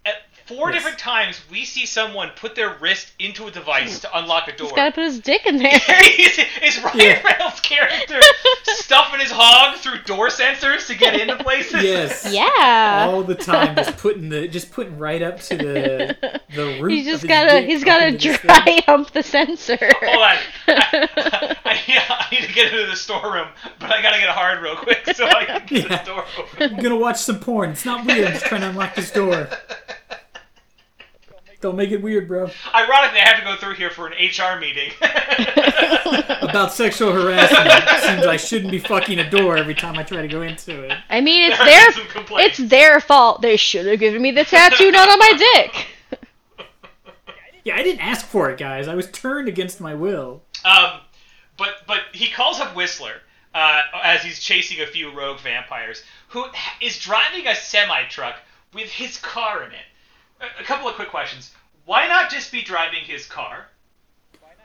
[0.47, 0.79] four Yes.
[0.79, 4.01] different times we see someone put their wrist into a device hmm.
[4.07, 4.69] to unlock a door.
[4.69, 5.71] he's got to put his dick in there.
[6.19, 7.23] is, is Ryan Yeah.
[7.23, 8.21] Reynolds' character
[8.65, 11.83] stuffing his hog through door sensors to get into places?
[11.83, 12.29] Yes.
[12.33, 13.07] yeah.
[13.11, 16.93] All the time, just putting the just putting right up to the the root.
[16.93, 19.79] He's just gotta he's gotta into dry hump the sensor.
[19.81, 20.37] Hold on.
[20.69, 24.63] I, I, yeah, I need to get into the storeroom, but I gotta get hard
[24.63, 26.03] real quick so I can get Yeah.
[26.03, 26.75] the door open.
[26.75, 27.71] I'm gonna watch some porn.
[27.71, 28.27] It's not weird.
[28.27, 29.49] I'm just trying to unlock this door.
[31.67, 32.49] Don't make it weird, bro.
[32.73, 34.93] Ironically, I have to go through here for an HR meeting.
[36.49, 37.73] About sexual harassment.
[38.05, 40.97] Seems I shouldn't be fucking a door every time I try to go into it.
[41.11, 42.61] I mean, it's There their are some complaints.
[42.61, 43.43] it's their fault.
[43.43, 45.87] They should have given me the tattoo, not on my dick.
[47.65, 48.87] Yeah, I didn't ask for it, guys.
[48.87, 50.45] I was turned against my will.
[50.65, 51.01] Um,
[51.57, 53.23] but but he calls up Whistler
[53.57, 56.45] uh, as he's chasing a few rogue vampires, who
[56.81, 58.37] is driving a semi truck
[58.73, 59.87] with his car in it.
[60.39, 61.51] A, a couple of quick questions:
[61.87, 63.69] Why not just be driving his car?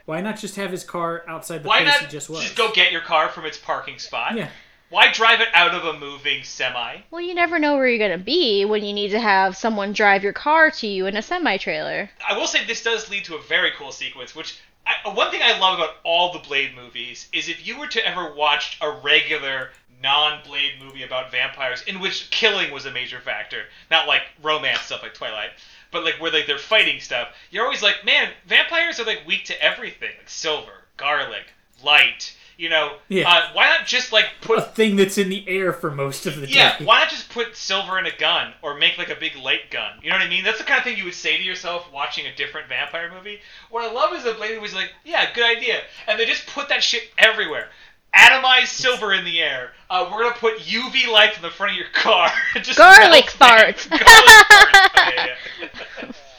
[0.04, 2.42] Why not just have his car outside the Why place not he just was?
[2.42, 4.36] Just go get your car from its parking spot?
[4.36, 4.48] Yeah.
[4.90, 6.98] Why drive it out of a moving semi?
[7.10, 10.24] Well, you never know where you're gonna be when you need to have someone drive
[10.24, 12.10] your car to you in a semi trailer.
[12.28, 15.40] I will say this does lead to a very cool sequence, which I, one thing
[15.42, 18.90] I love about all the Blade movies is if you were to ever watch a
[18.90, 19.70] regular
[20.02, 25.02] non-Blade movie about vampires in which killing was a major factor, not like romance stuff
[25.02, 25.50] like Twilight,
[25.92, 29.44] but like where like they're fighting stuff, you're always like, man, vampires are like weak
[29.44, 31.44] to everything, like silver, garlic,
[31.84, 32.34] light.
[32.58, 33.28] You know, Yeah.
[33.28, 36.36] uh, why not just like put A thing that's in the air for most of
[36.40, 36.84] the yeah, day.
[36.84, 39.98] why not just put silver in a gun or make like a big light gun?
[40.02, 40.44] You know what I mean?
[40.44, 43.40] That's the kind of thing you would say to yourself watching a different vampire movie.
[43.70, 46.68] What I love is that Blade was like, yeah, good idea, and they just put
[46.68, 47.68] that shit everywhere.
[48.14, 49.72] Atomized silver in the air.
[49.88, 52.30] Uh, we're gonna put UV lights in the front of your car.
[52.56, 53.88] Just Garlic melts farts.
[53.88, 54.90] Garlic farts.
[54.94, 55.12] Oh,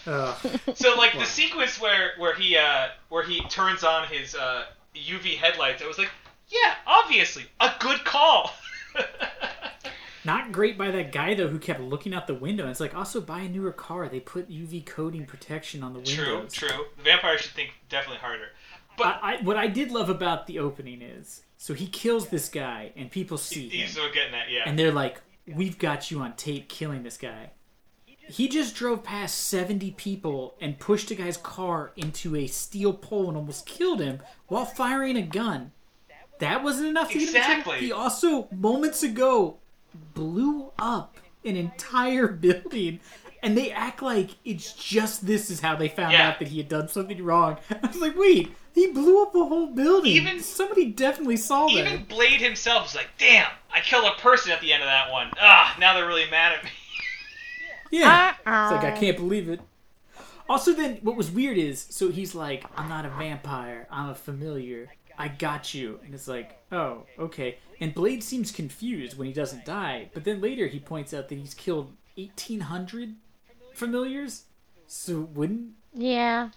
[0.06, 0.74] yeah, yeah.
[0.76, 5.38] So like the sequence where where he uh where he turns on his uh UV
[5.38, 6.12] headlights, I was like,
[6.50, 8.52] yeah, obviously, a good call.
[10.26, 12.64] Not great by that guy though, who kept looking out the window.
[12.64, 14.08] And it's like, also buy a newer car.
[14.08, 16.46] They put UV coating protection on the window.
[16.52, 16.86] true, true.
[16.98, 18.48] The vampire should think definitely harder.
[18.98, 22.50] But I, I, what I did love about the opening is, so he kills this
[22.50, 24.64] guy, and people see him, he's still getting that, yeah.
[24.66, 27.52] and they're like, "We've got you on tape killing this guy."
[28.06, 33.30] He just drove past seventy people and pushed a guy's car into a steel pole
[33.30, 35.72] and almost killed him while firing a gun.
[36.40, 37.36] That wasn't enough to get him.
[37.38, 37.80] Exactly.
[37.80, 39.60] He also moments ago
[40.14, 43.00] blew up an entire building.
[43.42, 46.30] And they act like it's just this is how they found Yeah.
[46.30, 47.58] out that he had done something wrong.
[47.70, 50.12] I was like, wait, he blew up a whole building.
[50.14, 51.74] Even- somebody definitely saw that.
[51.74, 55.12] Even Blade himself was like, damn, I killed a person at the end of that
[55.12, 55.32] one.
[55.40, 56.70] Ah, now they're really mad at me.
[57.92, 58.32] Yeah.
[58.32, 58.72] It's Uh-uh.
[58.72, 59.62] like I can't believe it.
[60.50, 63.88] Also, then what was weird is so he's like, I'm not a vampire.
[63.92, 64.92] I'm a familiar.
[65.16, 66.00] I got you.
[66.04, 67.60] And it's like, oh, okay.
[67.80, 71.38] And Blade seems confused when he doesn't die, but then later he points out that
[71.38, 73.14] he's killed 1,800
[73.76, 74.46] familiars.
[74.88, 76.50] So wouldn't Yeah.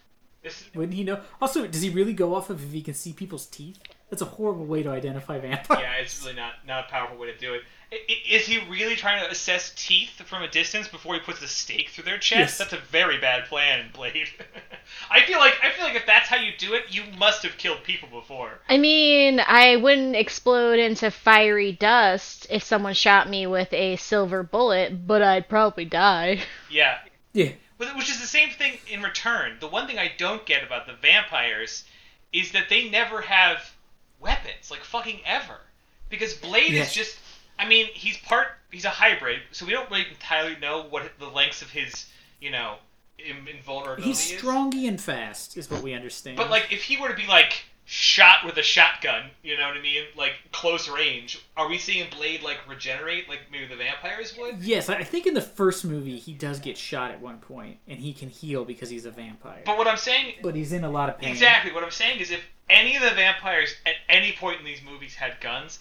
[0.46, 1.20] This, wouldn't he know?
[1.40, 3.78] Also, does he really go off of if he can see people's teeth?
[4.10, 5.80] That's a horrible way to identify vampires.
[5.82, 7.62] yeah, it's really not not a powerful way to do it.
[7.92, 11.42] I- i- Is he really trying to assess teeth from a distance before he puts
[11.42, 12.38] a stake through their chest?
[12.38, 12.58] Yes.
[12.58, 14.28] That's a very bad plan, Blade.
[15.10, 17.56] I feel like I feel like if that's how you do it, you must have
[17.58, 18.60] killed people before.
[18.68, 24.42] I mean, I wouldn't explode into fiery dust if someone shot me with a silver
[24.44, 26.42] bullet, but I'd probably die.
[26.70, 26.98] Yeah,
[27.32, 27.50] Yeah.
[27.78, 29.58] But- Which is the same thing in return.
[29.60, 31.84] The one thing I don't get about the vampires
[32.32, 33.72] is that they never have
[34.20, 35.60] weapons, like fucking ever.
[36.08, 36.88] Because Blade Yes.
[36.88, 37.18] is just.
[37.58, 38.48] I mean, he's part.
[38.70, 42.06] He's a hybrid, so we don't really entirely know what the lengths of his,
[42.40, 42.76] you know,
[43.18, 44.38] in- invulnerability He's is.
[44.38, 46.36] strongy and fast, is what we understand.
[46.36, 49.76] But like, if he were to be like shot with a shotgun, you know what
[49.76, 54.36] I mean, like close range, are we seeing Blade like regenerate like maybe the vampires
[54.36, 54.58] would?
[54.58, 58.00] Yes, I think in the first movie he does get shot at one point, and
[58.00, 59.62] he can heal because he's a vampire.
[59.64, 61.30] But what I'm saying But he's in a lot of pain.
[61.30, 61.72] Exactly.
[61.72, 65.14] What I'm saying is, if any of the vampires at any point in these movies
[65.14, 65.78] had guns,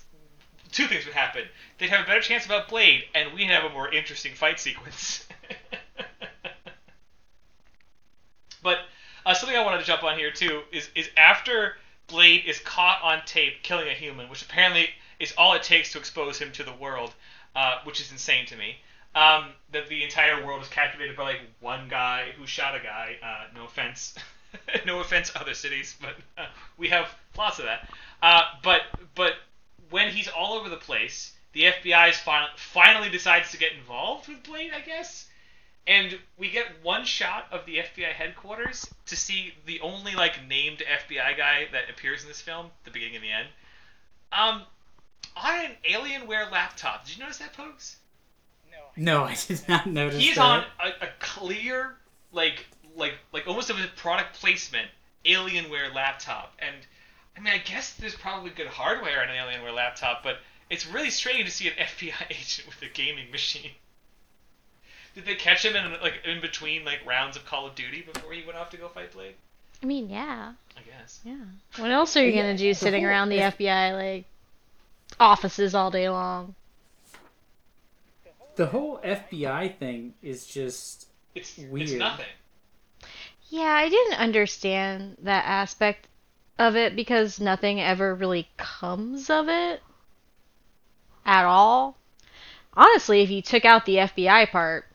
[0.72, 1.41] two things would happen.
[1.80, 5.28] They'd have a better chance about Blade, and we'd have a more interesting fight sequence.
[8.62, 8.78] but
[9.26, 13.02] uh, something I wanted to jump on here too is is after Blade is caught
[13.02, 14.89] on tape killing a human, which apparently
[15.20, 17.13] is all it takes to expose him to the world,
[17.56, 18.78] uh, which is insane to me.
[19.15, 23.15] Um, that the entire world is captivated by like one guy who shot a guy.
[23.24, 24.13] Uh, no offense,
[24.86, 27.88] no offense, other cities, but uh, we have lots of that.
[28.22, 28.82] Uh, but
[29.15, 29.36] but
[29.89, 32.13] when he's all over the place, the FBI
[32.58, 35.30] finally decides to get involved with Blade, I guess.
[35.88, 40.80] And we get one shot of the FBI headquarters to see the only like named
[40.80, 43.48] FBI guy that appears in this film, the beginning and the end.
[44.32, 44.62] Um,
[45.36, 47.06] on an Alienware laptop.
[47.06, 47.98] Did you notice that, Pokes?
[48.98, 50.41] No, I did not notice He's that.
[50.41, 51.95] on a, a clear,
[52.32, 54.88] like, like, like almost of a product placement
[55.26, 56.76] Alienware laptop, and
[57.36, 60.38] I mean, I guess there's probably good hardware on an Alienware laptop, but
[60.69, 63.71] it's really strange to see an FBI agent with a gaming machine.
[65.15, 68.34] Did they catch him in like in between like rounds of Call of Duty before
[68.34, 69.36] he went off to go fight Blade?
[69.82, 70.54] I mean, yeah.
[70.78, 71.21] I guess.
[71.23, 71.38] Yeah.
[71.78, 74.25] What else are you gonna do sitting around the FBI like
[75.19, 76.54] offices all day long?
[78.56, 81.89] The whole FBI thing is just It's weird.
[81.89, 82.25] it's nothing.
[83.49, 86.08] Yeah, I didn't understand that aspect
[86.58, 89.82] of it because nothing ever really comes of it
[91.25, 91.97] at all.
[92.73, 94.86] Honestly, if you took out the FBI part,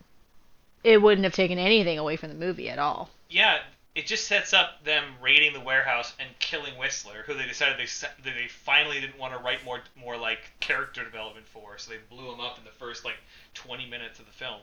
[0.83, 3.09] it wouldn't have taken anything away from the movie at all.
[3.29, 3.59] Yeah,
[3.95, 7.85] it just sets up them raiding the warehouse and killing Whistler, who they decided they
[7.85, 11.97] that they finally didn't want to write more more like character development for, so they
[12.09, 13.17] blew him up in the first like
[13.53, 14.59] 20 minutes of the film.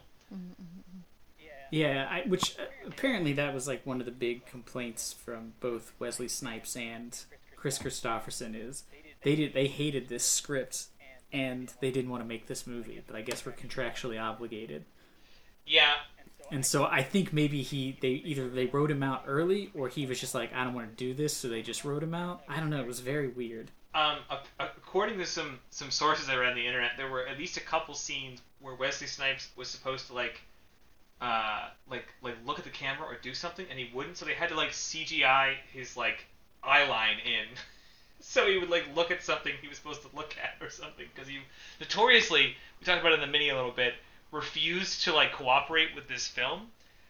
[1.70, 2.08] yeah.
[2.10, 6.28] I, which uh, apparently that was like one of the big complaints from both Wesley
[6.28, 7.18] Snipes and
[7.56, 8.84] Kris Kristofferson is
[9.22, 10.86] they did they hated this script
[11.32, 14.84] and they didn't want to make this movie, but I guess we're contractually obligated.
[15.68, 15.94] Yeah,
[16.50, 20.06] And so I think maybe he they either they wrote him out early or he
[20.06, 22.42] was just like I don't want to do this, so they just wrote him out.
[22.48, 22.80] I don't know.
[22.80, 23.70] It was very weird.
[23.94, 24.18] um,
[24.58, 27.60] according to some some sources I read on the internet, there were at least a
[27.60, 30.40] couple scenes where Wesley Snipes was supposed to like.
[31.20, 34.16] Uh, like like look at the camera or do something, and he wouldn't.
[34.16, 36.24] So they had to like CGI his like
[36.62, 37.46] eye line in,
[38.20, 41.06] so he would like look at something he was supposed to look at or something.
[41.12, 41.38] Because he
[41.80, 43.94] notoriously, we talked about it in the mini a little bit,
[44.30, 46.68] refused to like cooperate with this film,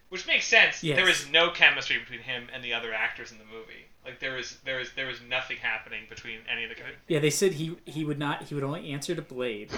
[0.09, 0.83] which makes sense.
[0.83, 0.96] Yes.
[0.96, 3.87] There is no chemistry between him and the other actors in the movie.
[4.04, 6.76] Like there is there is there is nothing happening between any of the.
[7.09, 8.44] Yeah, they said he he would not.
[8.44, 9.70] He would only answer to Blade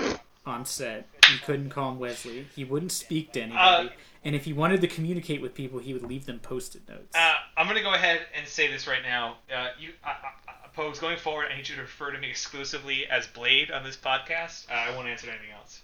[0.47, 1.09] on set.
[1.29, 2.47] He couldn't call him Wesley.
[2.55, 3.89] He wouldn't speak to anybody.
[3.89, 3.93] Uh,
[4.25, 7.17] and if he wanted to communicate with people, he would leave them post-it notes.
[7.17, 9.37] Uh, I'm gonna go ahead and say this right now.
[9.55, 10.13] Uh, you, I, I,
[10.49, 13.83] I- Pose, going forward, I need you to refer to me exclusively as Blade on
[13.83, 14.71] this podcast.
[14.71, 15.81] Uh, I won't answer to anything else.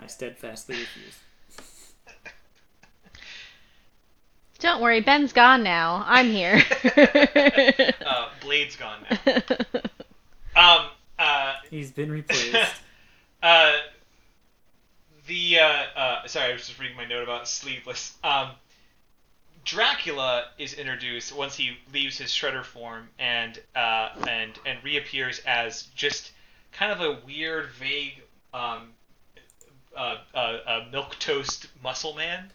[0.00, 1.18] I steadfastly refuse.
[4.58, 6.04] Don't worry, Ben's gone now.
[6.06, 6.62] I'm here.
[8.04, 9.32] Uh, Blade's gone now.
[10.54, 10.86] Um,
[11.18, 12.54] uh, He's been replaced.
[13.42, 13.72] uh,
[15.26, 18.16] the uh, uh, sorry, I was just reading my note about sleeveless.
[18.22, 18.50] Um,
[19.64, 25.84] Dracula is introduced once he leaves his shredder form and uh, and and reappears as
[25.94, 26.32] just
[26.72, 28.88] kind of a weird, vague, um,
[29.96, 32.50] uh, uh, uh, milk toast muscle man.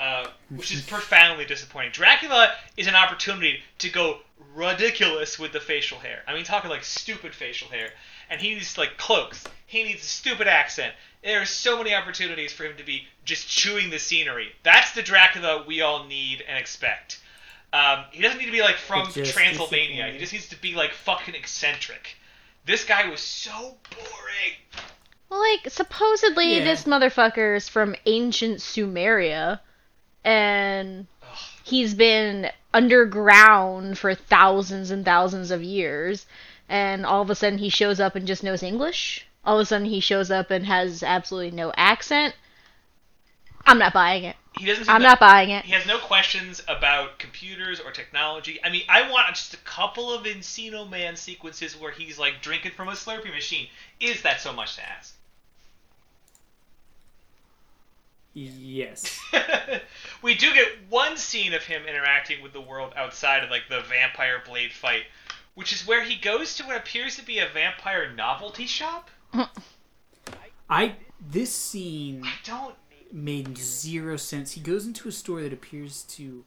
[0.00, 1.90] Uh, which is profoundly disappointing.
[1.90, 4.18] Dracula is an opportunity to go
[4.54, 6.22] ridiculous with the facial hair.
[6.26, 7.90] I mean, talking like stupid facial hair,
[8.30, 9.44] and he needs like cloaks.
[9.66, 10.94] He needs a stupid accent.
[11.22, 14.52] There are so many opportunities for him to be just chewing the scenery.
[14.62, 17.20] That's the Dracula we all need and expect.
[17.72, 20.10] Um, he doesn't need to be like from just Transylvania.
[20.12, 22.16] He just needs to be like fucking eccentric.
[22.64, 24.86] This guy was so boring.
[25.30, 26.64] Well, like supposedly Yeah.
[26.64, 26.86] this
[27.56, 29.60] is from ancient Sumeria,
[30.24, 31.06] and
[31.64, 36.26] he's been underground for thousands and thousands of years,
[36.68, 39.26] and all of a sudden he shows up and just knows English.
[39.44, 42.34] All of a sudden he shows up and has absolutely no accent.
[43.66, 44.36] I'm not buying it.
[44.56, 44.88] He doesn't.
[44.88, 45.64] I'm not buying it.
[45.64, 48.58] He has no questions about computers or technology.
[48.64, 52.72] I mean, I want just a couple of Encino Man sequences where he's like drinking
[52.72, 53.68] from a Slurpee machine.
[54.00, 55.14] Is that so much to ask?
[58.38, 59.20] Yes.
[60.22, 63.80] we do get one scene of him interacting with the world outside of like the
[63.80, 65.02] vampire blade fight,
[65.54, 69.10] which is where he goes to what appears to be a vampire novelty shop.
[70.70, 72.74] I this scene I don't.
[73.12, 74.52] made zero sense.
[74.52, 76.44] He goes into a store that appears to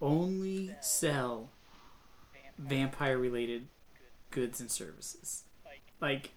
[0.00, 1.50] only sell
[2.58, 3.66] vampire related
[4.30, 5.44] goods and services.
[6.00, 6.30] Like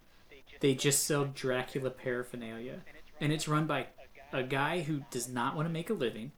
[0.60, 2.82] they just sell Dracula paraphernalia
[3.22, 3.88] and it's run by
[4.34, 6.32] a guy who does not want to make a living.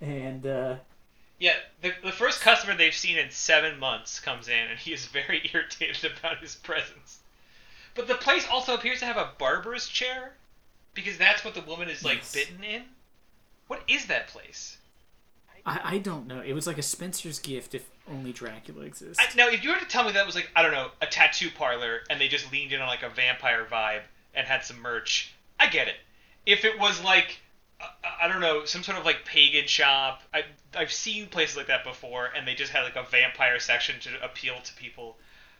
[0.00, 0.76] And uh
[1.38, 5.06] Yeah, the, the first customer they've seen in seven months comes in, and he is
[5.06, 7.18] very irritated about his presence.
[7.94, 10.34] But the place also appears to have a barber's chair,
[10.94, 12.32] because that's what the woman is like Yes.
[12.34, 12.82] bitten in.
[13.66, 14.78] What is that place?
[15.64, 16.40] I, I don't know.
[16.40, 19.22] It was like a Spencer's gift if only Dracula exists.
[19.22, 21.06] I, now, if you were to tell me that was like I don't know a
[21.06, 24.02] tattoo parlor, and they just leaned in on like a vampire vibe
[24.34, 25.94] and had some merch, I get it.
[26.46, 27.38] If it was like
[28.20, 31.84] I don't know some sort of like pagan shop, I I've seen places like that
[31.84, 35.16] before, and they just had like a vampire section to appeal to people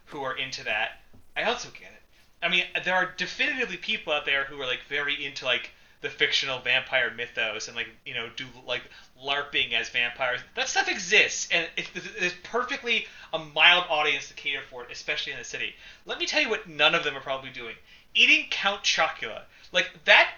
[0.07, 1.01] who are into that.
[1.37, 2.03] I also get it.
[2.43, 6.11] I mean, there are definitively people out there who are like very into like the
[6.11, 8.83] fictional vampire mythos and like you know do like
[9.21, 10.41] larping as vampires.
[10.55, 15.33] That stuff exists, and it, there's perfectly a mild audience to cater for it, especially
[15.33, 15.75] in the city.
[16.05, 17.77] Let me tell you what none of them are probably doing:
[18.15, 19.43] eating Count Chocula.
[19.71, 20.31] Like that.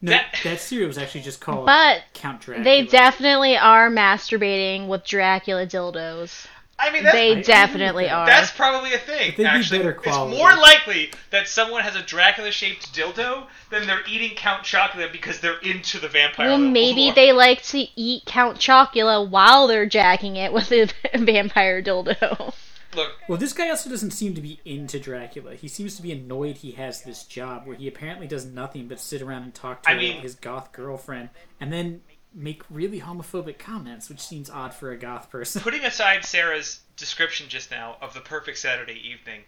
[0.00, 2.64] No, that, that cereal was actually just called But Count Dracula.
[2.64, 6.46] they definitely are masturbating with Dracula dildos.
[6.76, 8.12] I mean, that's, They agree with definitely that.
[8.12, 8.26] are.
[8.26, 9.30] That's probably a thing.
[9.30, 10.36] But they'd be actually, better it's quality.
[10.36, 15.58] more likely that someone has a Dracula-shaped dildo than they're eating Count Chocula because they're
[15.60, 16.48] into the vampire.
[16.48, 16.68] well, lore.
[16.72, 22.52] maybe they like to eat Count Chocula while they're jacking it with a vampire dildo.
[22.96, 23.12] Look.
[23.28, 25.54] Well, this guy also doesn't seem to be into Dracula.
[25.54, 29.00] He seems to be annoyed he has this job where he apparently does nothing but
[29.00, 31.30] sit around and talk to I mean- his goth girlfriend
[31.60, 32.02] and then
[32.34, 35.62] make really homophobic comments, which seems odd for a goth person.
[35.62, 39.42] Putting aside Sarah's description just now of the perfect Saturday evening,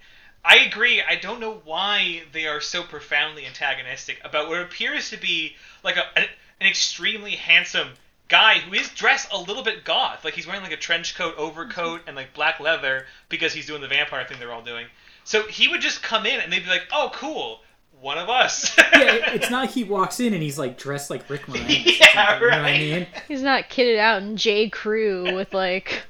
[0.44, 1.02] I agree.
[1.02, 5.96] I don't know why they are so profoundly antagonistic about what appears to be like
[5.96, 6.26] a, an,
[6.61, 7.88] an extremely handsome
[8.29, 10.25] guy who is dressed a little bit goth.
[10.25, 13.81] Like he's wearing like a trench coat, overcoat, and like black leather because he's doing
[13.81, 14.87] the vampire thing they're all doing.
[15.25, 17.61] So he would just come in and they'd be like, "Oh, cool,
[18.01, 18.85] one of us." yeah,
[19.33, 21.87] it's not like he walks in and he's like dressed like Rick Moranis.
[21.87, 22.79] or Yeah, something, You know what I right.
[22.81, 23.07] mean?
[23.29, 24.68] He's not kitted out in J.
[24.70, 26.03] Crew with like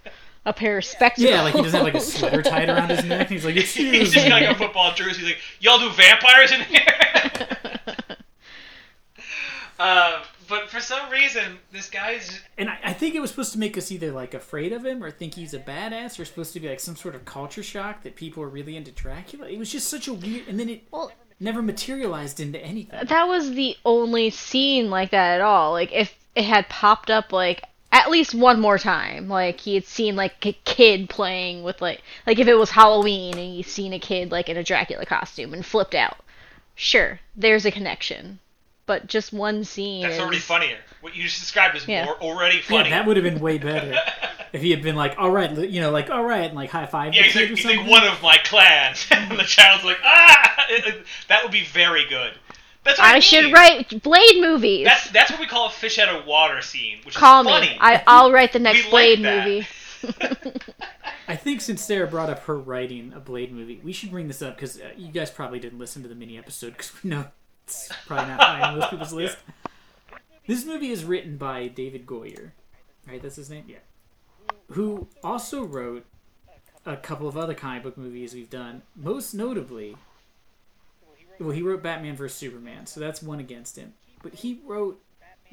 [0.45, 1.31] a pair of spectacles.
[1.31, 3.29] Yeah, like he doesn't have like a sweater tied around his neck.
[3.29, 5.21] He's like, He's just got like a football jersey.
[5.23, 6.87] He's like, "Y'all do vampires in here?"
[9.79, 13.59] uh, but for some reason, this guy's And I, I think it was supposed to
[13.59, 16.61] make us either like afraid of him or think he's a badass, or supposed to
[16.61, 19.49] be like some sort of culture shock that people are really into Dracula.
[19.49, 23.07] It was just such a weird, and then it Well- never materialized into anything.
[23.07, 25.73] that was the only scene like that at all.
[25.73, 29.29] Like if it had popped up like at least one more time.
[29.29, 33.39] Like he had seen like a kid playing with like like if it was Halloween
[33.39, 36.19] and he's seen a kid like in a Dracula costume and flipped out.
[36.75, 38.39] Sure, there's a connection.
[38.87, 40.79] But just one scene That's is already funnier.
[41.01, 42.05] What you just described is Yeah.
[42.05, 43.99] more already Yeah, that would have been way better
[44.53, 46.87] if he had been like, "All right," you know, like, "All right," and like high
[46.87, 49.85] five Yeah, the he's like, or he's like one of my clan, and the child's
[49.85, 50.67] like, ah,
[51.29, 52.33] that would be very good.
[52.85, 54.87] That's what I, I should write Blade movies.
[54.87, 57.77] That's that's what we call a fish out of water scene, which Call is me.
[57.81, 59.45] I, I'll write the next like Blade that.
[59.45, 59.67] movie.
[61.29, 64.41] I think since Sarah brought up her writing a Blade movie, we should bring this
[64.41, 67.27] up because uh, you guys probably didn't listen to the mini episode because we know
[67.67, 69.39] it's probably not high on most people's list.
[70.47, 72.53] This movie is written by David Goyer,
[73.09, 73.21] right?
[73.21, 73.79] That's his name, yeah.
[74.73, 76.07] Who also wrote
[76.85, 78.83] a couple of other comic book movies we've done.
[78.95, 79.97] Most notably,
[81.41, 83.95] well, he wrote Batman vs Superman, so that's one against him.
[84.23, 85.03] But he wrote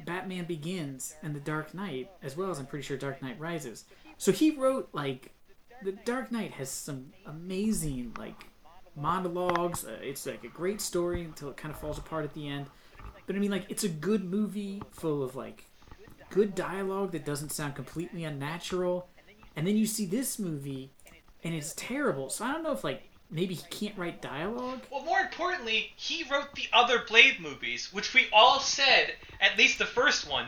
[0.05, 3.86] Batman Begins and The Dark Knight, as well as I'm pretty sure Dark Knight Rises.
[4.18, 5.32] So he wrote like
[5.82, 8.45] The Dark Knight has some amazing like
[8.95, 9.85] monologues.
[9.85, 12.67] Uh, it's like a great story until it kind of falls apart at the end.
[13.25, 15.65] But I mean, like it's a good movie full of like
[16.29, 19.07] good dialogue that doesn't sound completely unnatural.
[19.55, 20.89] And then you see this movie,
[21.43, 22.29] and it's terrible.
[22.29, 24.81] So I don't know if like maybe he can't write dialogue.
[24.91, 29.79] Well, more importantly, he wrote the other Blade movies, which we all said, at least
[29.79, 30.47] the first one,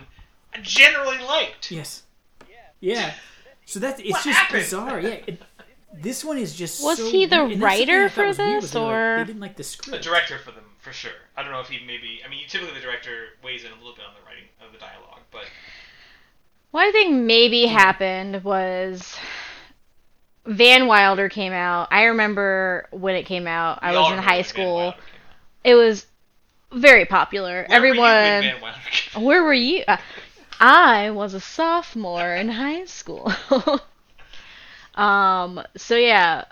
[0.61, 1.71] generally liked.
[1.71, 2.03] Yes.
[2.79, 3.13] Yeah.
[3.65, 4.59] So that's it's What just happened?
[4.59, 4.99] bizarre.
[4.99, 5.09] Yeah.
[5.27, 5.41] It,
[6.01, 6.83] this one is just.
[6.83, 7.51] Was so he the weird.
[7.53, 9.23] And that's thing writer I thought for was weird, was this, they like- or- they
[9.25, 10.03] didn't like the A script?
[10.03, 11.11] director for them, for sure.
[11.37, 12.21] I don't know if he maybe.
[12.25, 14.77] I mean, typically the director weighs in a little bit on the writing of the
[14.79, 15.43] dialogue, but
[16.71, 19.15] one I think maybe happened was
[20.45, 21.87] Van Wilder came out.
[21.91, 23.79] I remember when it came out.
[23.81, 24.75] I was in high school.
[24.75, 25.05] Wilder came out.
[25.63, 26.05] It was
[26.71, 27.65] very popular.
[27.69, 28.41] Where were you when Everyone.
[28.53, 29.25] Van Wilder came out?
[29.25, 29.83] Where were you?
[29.87, 29.97] Uh,
[30.59, 33.31] I was a sophomore in high school.
[34.95, 36.45] um, so yeah,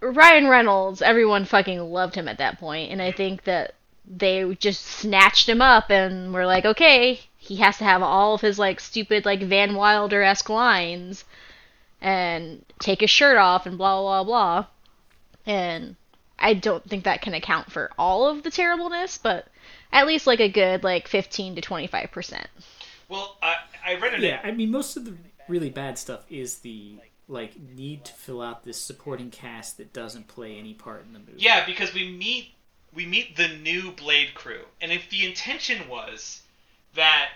[0.00, 3.74] Ryan Reynolds, everyone fucking loved him at that point, and I think that
[4.06, 8.40] they just snatched him up and were like, okay, he has to have all of
[8.40, 11.24] his like stupid like Van Wilder esque lines,
[12.00, 14.66] and take his shirt off and blah blah blah,
[15.46, 15.96] and
[16.38, 19.46] I don't think that can account for all of the terribleness, but
[19.92, 22.48] at least like a good like 15 to 25 percent.
[23.08, 23.54] Well, I,
[23.84, 24.20] I read it.
[24.20, 25.14] Yeah, I mean, most of the
[25.48, 26.96] really bad stuff is the
[27.28, 31.18] like need to fill out this supporting cast that doesn't play any part in the
[31.18, 31.34] movie.
[31.36, 32.54] Yeah, because we meet
[32.94, 36.42] we meet the new Blade crew, and if the intention was
[36.94, 37.28] that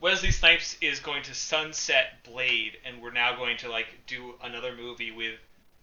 [0.00, 4.74] Wesley Snipes is going to sunset Blade, and we're now going to like do another
[4.74, 5.38] movie with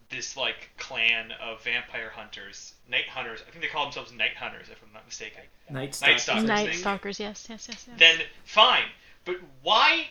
[0.09, 3.39] this like clan of vampire hunters, night hunters.
[3.47, 5.41] I think they call themselves night hunters, if I'm not mistaken.
[5.69, 6.21] Night Night Stalkers.
[6.21, 6.47] Stalkers.
[6.47, 7.97] Night Stalkers, yes, yes, yes, yes.
[7.97, 8.85] Then fine,
[9.25, 10.07] but why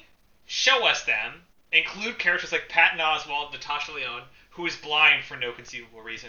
[0.46, 1.42] show us them?
[1.72, 6.28] Include characters like Patton Oswalt, Natasha Lyonne, who is blind for no conceivable reason,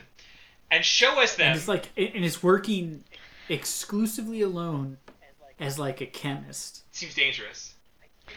[0.72, 1.48] and show us them.
[1.48, 3.04] And it's like, and it's working
[3.50, 4.98] exclusively alone
[5.60, 6.84] as like a chemist.
[6.92, 7.74] seems dangerous.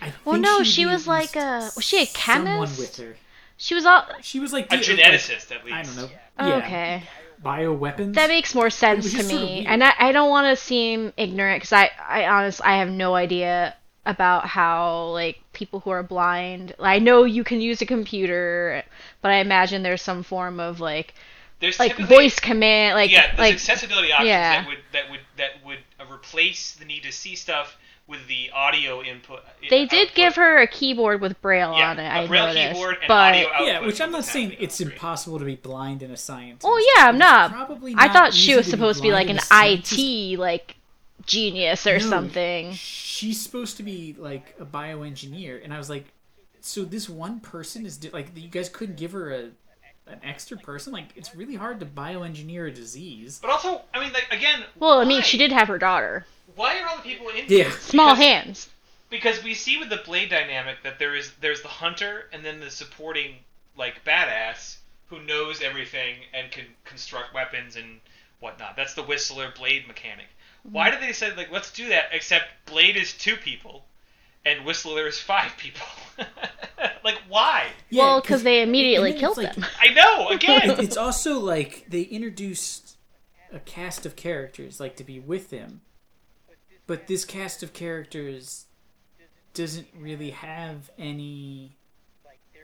[0.03, 2.17] I Well, no, she'd she was like a- was she a chemist?
[2.25, 2.79] Someone chemist?
[2.81, 3.17] with her.
[3.57, 5.77] she was all She was like A the- geneticist, at least.
[5.77, 6.11] I don't know.
[6.41, 7.03] Oh, yeah, okay.
[7.43, 8.15] bioweapons.
[8.15, 10.63] That makes more sense to just sort of me, and I, I don't want to
[10.63, 13.75] seem ignorant because I I honest I have no idea
[14.07, 16.75] about how like people who are blind.
[16.79, 18.83] I know you can use a computer,
[19.21, 21.15] but I imagine there's some form of like
[21.61, 24.63] There's like voice command, like yeah, there's like accessibility options yeah.
[24.63, 27.77] that would that would that would uh, replace the need to see stuff
[28.09, 29.41] with the audio input.
[29.69, 30.15] they did output.
[30.15, 32.05] give her a keyboard with braille yeah, on it.
[32.07, 33.67] a I braille noticed, keyboard and but audio output.
[33.67, 36.63] yeah, which I'm not saying it's on impossible to be blind in a science.
[36.65, 37.51] Oh yeah, I'm not.
[37.51, 39.93] Probably Not I thought she was to supposed to be like an in a scientist.
[39.99, 40.77] IT like
[41.27, 42.73] genius or No, something.
[42.73, 46.07] She's supposed to be like a bioengineer, and I was like,
[46.61, 49.51] so this one person is di- like you guys couldn't give her a
[50.09, 50.93] an extra person?
[50.93, 53.39] Like it's really hard to bioengineer a disease.
[53.43, 54.65] But also, I mean, like again.
[54.79, 55.23] Well, I mean, why?
[55.23, 56.25] she did have her daughter.
[56.55, 57.71] Why are all the people in Yeah.
[57.73, 58.69] Small Because- hands.
[59.11, 62.61] because we see with the blade dynamic that there is there's the hunter and then
[62.61, 63.37] the supporting
[63.77, 64.77] like badass
[65.09, 68.01] who knows everything and can construct weapons and
[68.41, 68.75] whatnot.
[68.77, 70.27] That's the whistler blade mechanic.
[70.71, 72.07] Why did they say like let's do that?
[72.13, 73.85] Except blade is two people
[74.45, 75.87] and whistler is five people.
[77.05, 77.67] like why?
[77.91, 79.67] Yeah, well, because they immediately and then it's killed like- them.
[79.81, 80.71] I know it- again.
[80.81, 82.97] it's also like they introduced
[83.53, 85.83] a cast of characters like to be with them,
[86.87, 88.67] but this cast of characters
[89.55, 91.77] doesn't really have any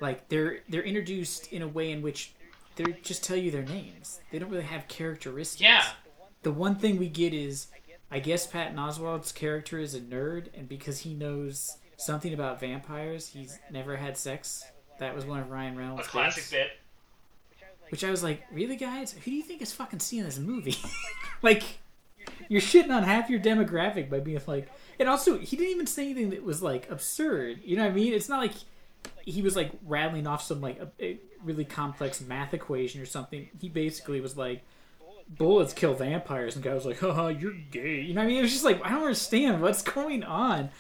[0.00, 2.34] like they're they're introduced in a way in which
[2.76, 5.84] they just tell you their names they don't really have characteristics yeah.
[6.42, 7.68] the one thing we get is
[8.12, 13.28] i guess Patton Oswalt's character is a nerd and because he knows something about vampires.
[13.28, 14.64] He's never had sex.
[14.98, 16.50] That was one of Ryan A Reynolds' classic bits.
[16.50, 16.70] bit.
[17.90, 19.12] Which I was like, really, guys?
[19.12, 20.76] Who do you think is fucking seeing this movie?
[21.42, 21.62] like,
[22.48, 26.04] you're shitting on half your demographic by being like, and also he didn't even say
[26.04, 27.60] anything that was like absurd.
[27.64, 28.12] You know what I mean?
[28.12, 28.54] It's not like
[29.24, 33.48] he was like rattling off some like a, a really complex math equation or something.
[33.60, 34.62] He basically was like,
[35.38, 38.00] bullets kill vampires, and guy was like, haha, you're gay.
[38.00, 38.38] You know what I mean?
[38.38, 40.70] It was just like, I don't understand what's going on.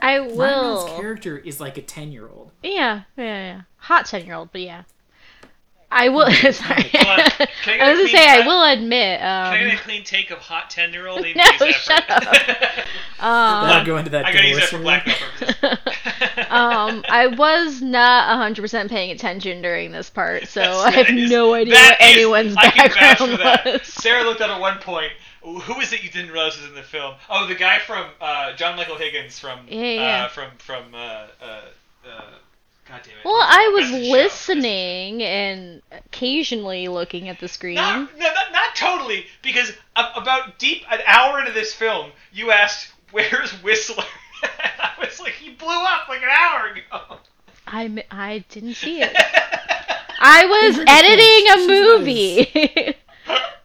[0.00, 0.86] I will.
[0.86, 2.52] character is like a ten year old.
[2.62, 3.60] Yeah, yeah, yeah.
[3.76, 4.82] Hot ten year old, but yeah.
[5.90, 6.30] I will.
[6.52, 6.82] Sorry.
[6.82, 7.28] Hold I
[7.64, 9.20] get I a was gonna clean say I will admit.
[9.20, 11.24] Can I get a Um, clean take of hot ten year old?
[11.34, 12.24] No, shut up.
[13.20, 14.26] I'll um, go into that.
[14.26, 14.84] I gotta use that divorce for area.
[14.84, 16.46] blackmail purposes.
[16.50, 21.30] um, I was not 100% paying attention during this part, so That's I have nice.
[21.30, 23.64] no idea That what is- anyone's I can vouch background for that.
[23.64, 23.82] was.
[23.86, 25.12] Sarah looked up at one point.
[25.42, 27.14] Who is it you didn't realize was in the film?
[27.30, 30.24] Oh, the guy from uh, John Michael Higgins from Yeah, yeah.
[30.24, 31.60] Uh, from from uh, uh,
[32.06, 32.22] uh,
[32.88, 33.24] God damn it.
[33.24, 34.10] Well, I was Best Show.
[34.12, 37.74] listening and occasionally looking at the screen.
[37.74, 42.92] Not, no, not, not totally, because about deep an hour into this film, you asked,
[43.10, 44.04] "Where's Whistler?"
[44.42, 47.18] I was like, "He blew up like an hour ago."
[47.66, 49.12] I I didn't see it.
[50.20, 50.94] I was Here's the thing.
[51.04, 52.94] editing a movie.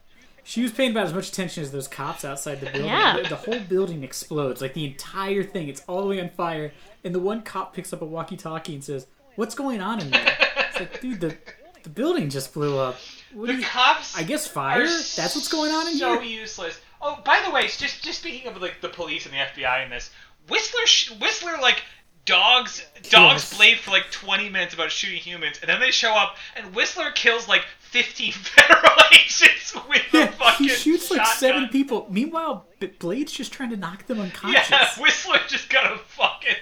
[0.53, 2.85] She was paying about as much attention as those cops outside the building.
[2.85, 3.17] Yeah.
[3.23, 5.67] The, the whole building explodes, like the entire thing.
[5.67, 6.71] It's all the way on fire,
[7.03, 10.37] and the one cop picks up a walkie-talkie and says, "What's going on in there?"
[10.69, 11.35] It's like, dude, the
[11.81, 12.97] the building just blew up.
[13.33, 14.15] What The you- cops.
[14.15, 14.85] I guess fire.
[14.85, 16.41] That's what's going on in so here.
[16.41, 16.79] useless.
[17.01, 19.89] Oh, by the way, just just speaking of like the police and the FBI in
[19.89, 20.11] this,
[20.49, 21.81] Whistler sh- Whistler like
[22.25, 23.57] dogs dogs Kills.
[23.57, 27.11] blade for like 20 minutes about shooting humans, and then they show up and Whistler
[27.11, 32.07] kills like 15 federal agents with the Yeah, fucking he shoots like seven people.
[32.09, 32.65] Meanwhile,
[32.99, 34.69] Blade's just trying to knock them unconscious.
[34.71, 36.55] Yeah, Whistler just got a fucking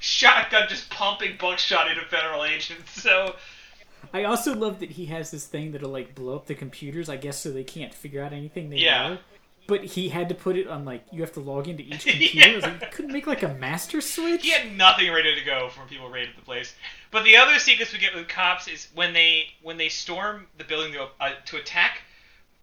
[0.00, 3.00] shotgun just pumping buckshot into federal agents.
[3.00, 3.36] So
[4.12, 7.08] I also love that he has this thing that'll like blow up the computers.
[7.08, 9.08] I guess so they can't figure out anything they Yeah.
[9.10, 9.18] know.
[9.66, 12.54] But he had to put it on like you have to log into each computer.
[12.54, 14.42] Was like, you couldn't make like a master switch.
[14.42, 16.74] He had nothing ready to go from people raided the place.
[17.10, 20.64] But the other sequence we get with cops is when they when they storm the
[20.64, 22.00] building to, uh, to attack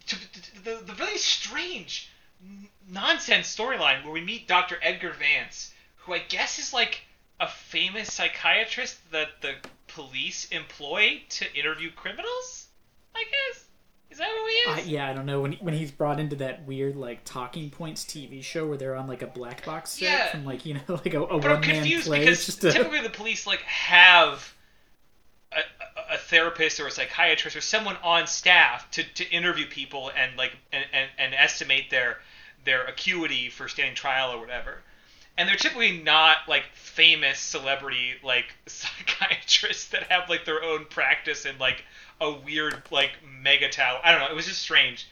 [0.08, 2.10] to, to- the, the really strange
[2.90, 4.78] nonsense storyline where we meet Dr.
[4.82, 7.02] Edgar Vance, who I guess is like
[7.40, 9.56] a famous psychiatrist that the
[9.88, 12.68] police employ to interview criminals.
[13.16, 13.63] I guess
[14.14, 14.88] is that who he Uh, is?
[14.88, 18.44] yeah, I don't know when when he's brought into that weird like Talking Points TV
[18.44, 20.32] show where they're on like a black box set Yeah.
[20.32, 22.20] from like you know like a, a But I'm one man play.
[22.20, 24.54] because just a, typically the police like have
[25.52, 30.12] a, a, a therapist or a psychiatrist or someone on staff to, to interview people
[30.18, 32.20] and like and, and, and estimate their
[32.66, 34.78] their acuity for standing trial or whatever.
[35.36, 41.46] And they're typically not like famous celebrity like psychiatrists that have like their own practice
[41.46, 41.84] and like
[42.24, 43.12] a weird like
[43.42, 44.00] mega tower.
[44.04, 44.28] I don't know.
[44.28, 45.08] It was just strange.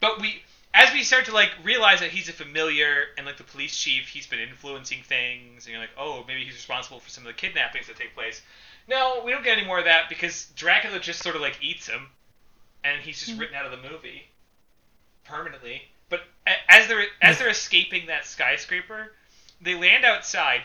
[0.00, 0.42] But we,
[0.74, 4.08] as we start to like realize that he's a familiar and like the police chief,
[4.08, 7.38] he's been influencing things, and you're like, oh, maybe he's responsible for some of the
[7.38, 8.42] kidnappings that take place.
[8.88, 11.86] No, we don't get any more of that because Dracula just sort of like eats
[11.86, 12.08] him,
[12.84, 13.40] and he's just mm-hmm.
[13.40, 14.28] written out of the movie
[15.24, 15.82] permanently.
[16.08, 16.20] But
[16.68, 19.12] as they're as they're escaping that skyscraper,
[19.60, 20.62] they land outside.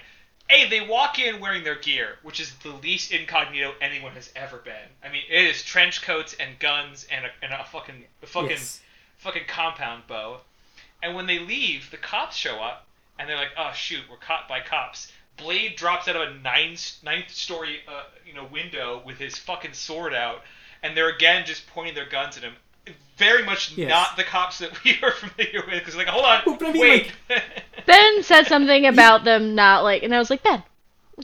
[0.51, 4.57] A, they walk in wearing their gear, which is the least incognito anyone has ever
[4.57, 4.89] been.
[5.03, 8.49] I mean, it is trench coats and guns and a, and a fucking a fucking
[8.51, 8.81] Yes.
[9.17, 10.41] fucking compound bow.
[11.01, 12.85] And when they leave, the cops show up,
[13.17, 16.77] and they're like, "Oh shoot, we're caught by cops." Blade drops out of a nine
[17.01, 20.43] ninth story, uh, you know, window with his fucking sword out,
[20.83, 22.57] and they're again just pointing their guns at him.
[23.17, 23.89] Very much Yes.
[23.89, 25.79] not the cops that we are familiar with.
[25.79, 27.11] Because like, hold on, Well, but I mean, wait.
[27.86, 30.63] Ben said something about them not like, and I was like, Ben,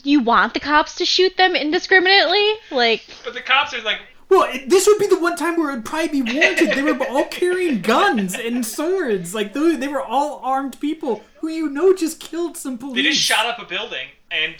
[0.04, 2.54] you want the cops to shoot them indiscriminately?
[2.72, 4.00] Like, but the cops are like,
[4.30, 6.74] Well, this would be the one time where it'd probably be warranted.
[6.74, 9.34] They were all carrying guns and swords.
[9.34, 12.96] Like they, they were all armed people who you know just killed some police.
[12.96, 14.54] they just shot up a building and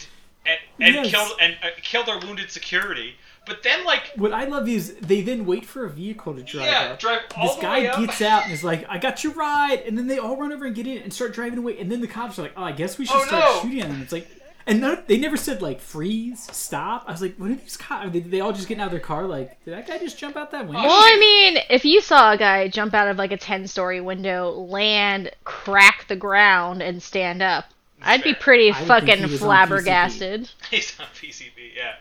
[0.44, 1.10] and, and Yes.
[1.10, 3.14] killed and uh, killed our wounded security.
[3.48, 6.66] But then like, What I love is they then wait for a vehicle to drive
[6.66, 7.00] yeah, up.
[7.00, 7.98] drive all this the guy way up.
[7.98, 10.66] gets out and is like, "I got your ride," and then they all run over
[10.66, 11.78] and get in and start driving away.
[11.80, 13.60] And then the cops are like, "Oh, I guess we should Oh, start no.
[13.62, 14.28] shooting at them." It's like,
[14.66, 17.04] and no, they never said like freeze, stop.
[17.08, 18.10] I was like, "What are these cops?
[18.10, 19.26] Did they all just get out of their car?
[19.26, 22.32] Like, did that guy just jump out that window?" Well, I mean, if you saw
[22.32, 27.02] a guy jump out of like a 10 story window, land, crack the ground, and
[27.02, 27.64] stand up,
[28.02, 30.50] I'd be pretty I would think fucking he was on flabbergasted.
[30.70, 31.94] He's on PCP, yeah.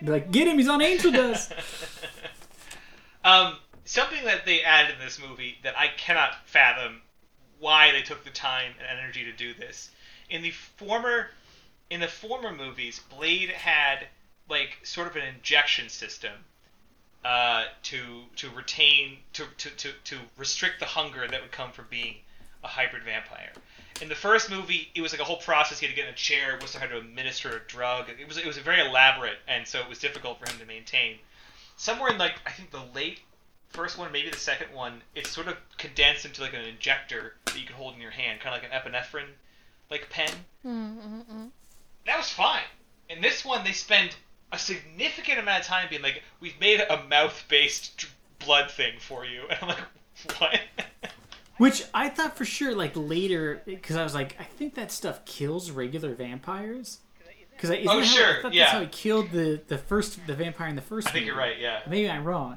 [0.00, 0.58] Be like, "Get him!
[0.58, 1.52] He's on angel dust."
[3.22, 7.02] Um, something that they added in this movie that I cannot fathom
[7.58, 9.90] why they took the time and energy to do this.
[10.30, 11.28] In the former
[11.90, 14.06] in the former movies, Blade had
[14.48, 16.32] like sort of an injection system
[17.24, 21.86] uh, to to retain to, to, to, to restrict the hunger that would come from
[21.90, 22.16] being
[22.64, 23.52] a hybrid vampire.
[24.00, 25.78] In the first movie, it was like a whole process.
[25.78, 28.08] He had to get in a chair, was had to administer a drug.
[28.08, 31.18] It was it was very elaborate, and so it was difficult for him to maintain.
[31.76, 33.20] Somewhere in like I think the late
[33.68, 37.58] first one, maybe the second one, it's sort of condensed into like an injector that
[37.58, 39.28] you can hold in your hand, kind of like an epinephrine
[39.90, 40.32] like pen.
[40.64, 41.50] Mm-mm-mm.
[42.06, 42.62] That was fine.
[43.08, 44.16] In this one, they spend
[44.52, 48.06] a significant amount of time being like, "We've made a mouth-based
[48.38, 50.60] blood thing for you," and I'm like, "What?"
[51.60, 55.24] Which I thought for sure, like later, because I was like, I think that stuff
[55.24, 56.98] kills regular vampires.
[57.52, 58.64] Because Oh, how- sure, I thought yeah.
[58.64, 61.08] that's how he killed the the first the vampire in the first.
[61.08, 61.48] I think you're movie.
[61.48, 61.60] right.
[61.60, 61.80] Yeah.
[61.88, 62.56] Maybe I'm wrong.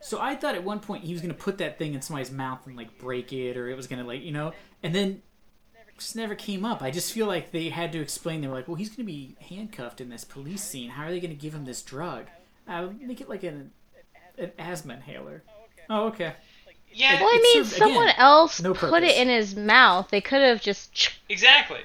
[0.00, 2.60] So I thought at one point he was gonna put that thing in somebody's mouth
[2.66, 4.52] and like break it, or it was gonna like you know,
[4.84, 5.22] and then
[5.98, 6.82] just never came up.
[6.82, 8.40] I just feel like they had to explain.
[8.42, 10.90] They were like, well, he's gonna be handcuffed in this police scene.
[10.90, 12.26] How are they gonna give him this drug?
[12.68, 13.72] Uh, make it like an
[14.38, 15.42] an asthma inhaler.
[15.90, 16.34] Oh, okay.
[16.96, 17.20] Yeah.
[17.20, 20.08] Well, I mean, served- someone again, else no put it in his mouth.
[20.10, 21.10] They could have just.
[21.28, 21.80] Exactly.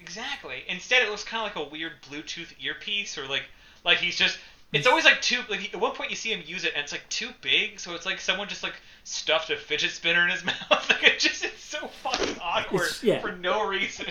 [0.00, 0.62] Exactly.
[0.68, 3.42] Instead, it looks kind of like a weird Bluetooth earpiece, or like
[3.84, 4.38] like he's just.
[4.72, 4.90] It's mm.
[4.90, 5.40] always like too.
[5.48, 7.80] Like at one point, you see him use it, and it's like too big.
[7.80, 10.56] So it's like someone just like stuffed a fidget spinner in his mouth.
[10.70, 13.20] like it just it's so fucking awkward It's- yeah.
[13.20, 14.06] for no reason.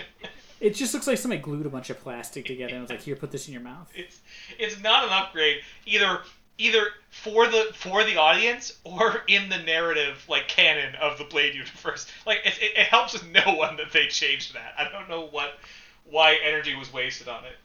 [0.58, 3.14] It just looks like somebody glued a bunch of plastic together and was like, here,
[3.14, 3.90] put this in your mouth.
[3.94, 4.20] it's
[4.58, 6.20] it's not an upgrade either
[6.58, 11.54] either for the for the audience or in the narrative like canon of the Blade
[11.54, 12.06] universe.
[12.26, 14.74] Like it, it, it helps no one that they changed that.
[14.78, 15.58] I don't know what
[16.04, 17.56] why energy was wasted on it.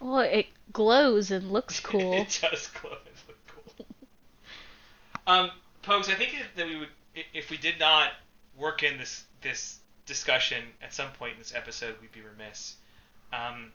[0.00, 2.12] Well, it glows and looks cool.
[2.12, 3.86] it does glow and look cool.
[5.26, 5.50] Um,
[5.82, 6.88] Pokes, I think that we would
[7.32, 8.12] if we did not
[8.56, 12.76] work in this this discussion at some point in this episode, we'd be remiss.
[13.32, 13.72] Um,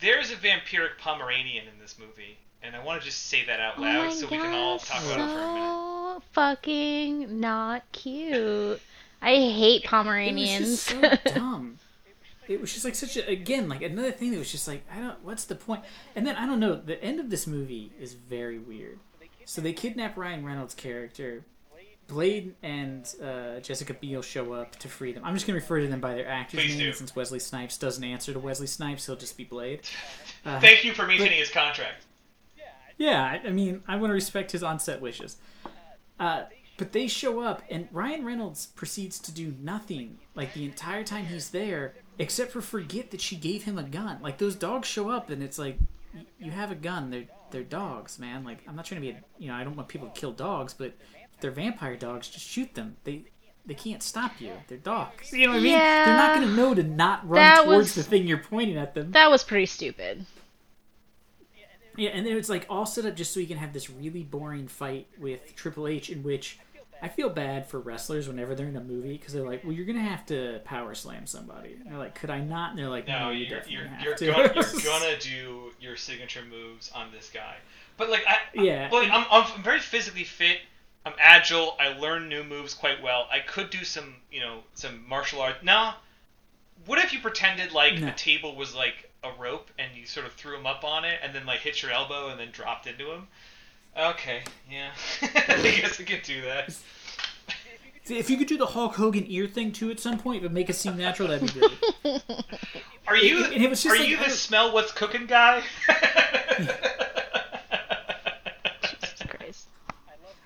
[0.00, 3.60] there is a vampiric Pomeranian in this movie, and I want to just say that
[3.60, 5.68] out oh loud my so god, we can all talk about it for a minute.
[6.16, 8.80] so fucking not cute.
[9.20, 10.90] I hate Pomeranians.
[10.90, 11.20] It was Pomeranians.
[11.22, 11.78] just so dumb.
[12.48, 14.98] It was just like such a again like another thing that was just like I
[15.00, 15.82] don't what's the point?
[16.16, 16.74] And then I don't know.
[16.74, 18.98] The end of this movie is very weird.
[19.44, 21.44] So they kidnap Ryan Reynolds' character.
[22.08, 25.24] Blade and uh, Jessica Biel show up to free them.
[25.24, 26.98] I'm just gonna refer to them by their actors' Please names do.
[26.98, 29.06] since Wesley Snipes doesn't answer to Wesley Snipes.
[29.06, 29.80] He'll just be Blade.
[30.44, 32.02] Uh, Thank you for maintaining his contract.
[32.98, 35.36] Yeah, I, mean, I want to respect his on-set wishes.
[36.20, 36.44] Uh,
[36.78, 41.26] but they show up, and Ryan Reynolds proceeds to do nothing like the entire time
[41.26, 44.18] he's there, except for forget that she gave him a gun.
[44.22, 45.76] Like those dogs show up, and it's like,
[46.38, 47.10] you have a gun.
[47.10, 48.44] They're they're dogs, man.
[48.44, 50.32] Like I'm not trying to be a you know I don't want people to kill
[50.32, 50.86] dogs, but
[51.34, 52.28] if they're vampire dogs.
[52.28, 52.96] Just shoot them.
[53.04, 53.24] They
[53.66, 54.52] they can't stop you.
[54.68, 55.32] They're dogs.
[55.32, 55.72] You know what I mean?
[55.72, 58.38] Yeah, They're not going to know to not run That towards was- the thing you're
[58.38, 59.12] pointing at them.
[59.12, 60.26] that was pretty stupid.
[61.96, 64.22] Yeah, and then it's like all set up just so you can have this really
[64.22, 66.58] boring fight with Triple H, in which
[67.02, 69.84] I feel bad for wrestlers whenever they're in a movie because they're like, "Well, you're
[69.86, 73.06] gonna have to power slam somebody." And they're like, "Could I not?" And they're like,
[73.08, 76.42] No, "No, you you're definitely you're have you're to." gonna, you're gonna do your signature
[76.48, 77.56] moves on this guy.
[77.96, 78.88] But like I Yeah.
[78.90, 80.58] Well, I'm, I'm very physically fit.
[81.04, 81.76] I'm agile.
[81.80, 83.26] I learn new moves quite well.
[83.32, 85.64] I could do some, you know, some martial art.
[85.64, 85.96] Now,
[86.86, 88.06] what if you pretended like No.
[88.06, 91.18] the table was like a rope and you sort of threw him up on it
[91.22, 93.28] and then like hit your elbow and then dropped into him?
[93.98, 94.90] Okay, yeah.
[95.22, 96.74] I guess I could do that.
[98.04, 100.50] See, if you could do the Hulk Hogan ear thing too at some point, but
[100.52, 102.22] make it seem natural, that'd be great.
[103.06, 105.62] Are you and it was just are like- you the smell what's cooking guy?
[108.82, 109.68] Jesus Christ.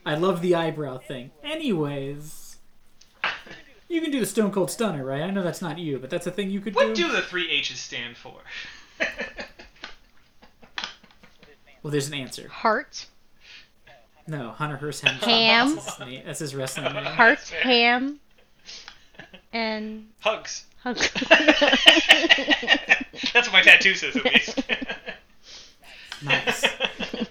[0.05, 1.31] I love the eyebrow thing.
[1.43, 2.46] Anyways,
[3.97, 5.23] you can do the Stone Cold Stunner, right?
[5.23, 6.87] I know that's not you, but that's a thing you could do.
[6.87, 8.35] what do the three H's stand for?
[11.83, 12.49] Well, there's an answer.
[12.49, 13.07] Heart,
[14.27, 15.31] No, Hunter Hearst Helmsley.
[15.33, 15.77] Ham.
[15.77, 16.23] That's his, name.
[16.27, 17.05] That's his wrestling name.
[17.05, 18.19] heart, ham,
[19.53, 20.65] and Hugs.
[20.83, 21.09] Hugs.
[23.33, 24.59] That's what my tattoo says, at least.
[26.23, 26.65] Nice.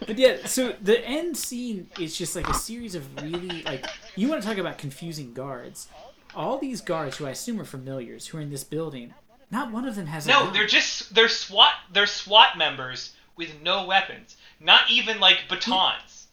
[0.06, 3.86] But yeah, so the end scene is just like a series of really like
[4.16, 5.90] you want to talk about confusing guards.
[6.36, 9.14] All these guards who I assume are familiars who are in this building,
[9.52, 10.54] not one of them has a no, gun.
[10.54, 16.28] they're just they're SWAT they're SWAT members with no weapons, not even like batons.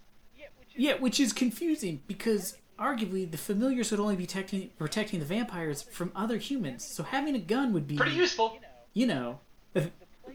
[0.75, 5.83] Yeah, which is confusing because arguably the familiars would only be protecting protecting the vampires
[5.83, 6.85] from other humans.
[6.85, 8.59] So having a gun would be Pretty useful.
[8.95, 9.41] you know,
[9.75, 9.91] the,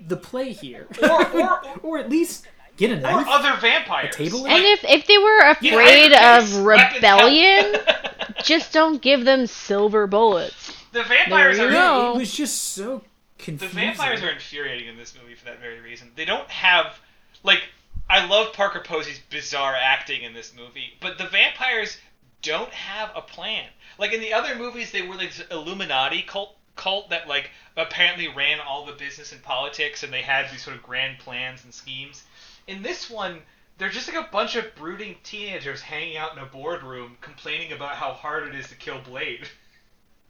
[0.08, 0.88] the play here.
[1.02, 2.48] Or or or at least
[2.78, 4.14] get a knife, or other vampires.
[4.14, 8.06] A table And if if they were afraid hypercase, of rebellion, help.
[8.48, 10.74] just don't give them silver bullets.
[10.94, 12.16] the vampires are you Yeah, go.
[12.16, 13.04] it was just so
[13.46, 16.12] The vampires are infuriating in this movie for that very reason.
[16.16, 17.00] They don't have
[17.44, 17.62] like
[18.10, 21.98] I love Parker Posey's bizarre acting in this movie, but the vampires
[22.42, 23.66] don't have a plan.
[24.00, 28.28] Like in the other movies, they were like this Illuminati cult cult that like apparently
[28.30, 31.74] ran all the business and politics, and they had these sort of grand plans and
[31.74, 32.24] schemes.
[32.68, 33.42] In this one,
[33.78, 37.92] they're just like a bunch of brooding teenagers hanging out in a boardroom complaining about
[37.96, 39.48] how hard it is to kill Blade.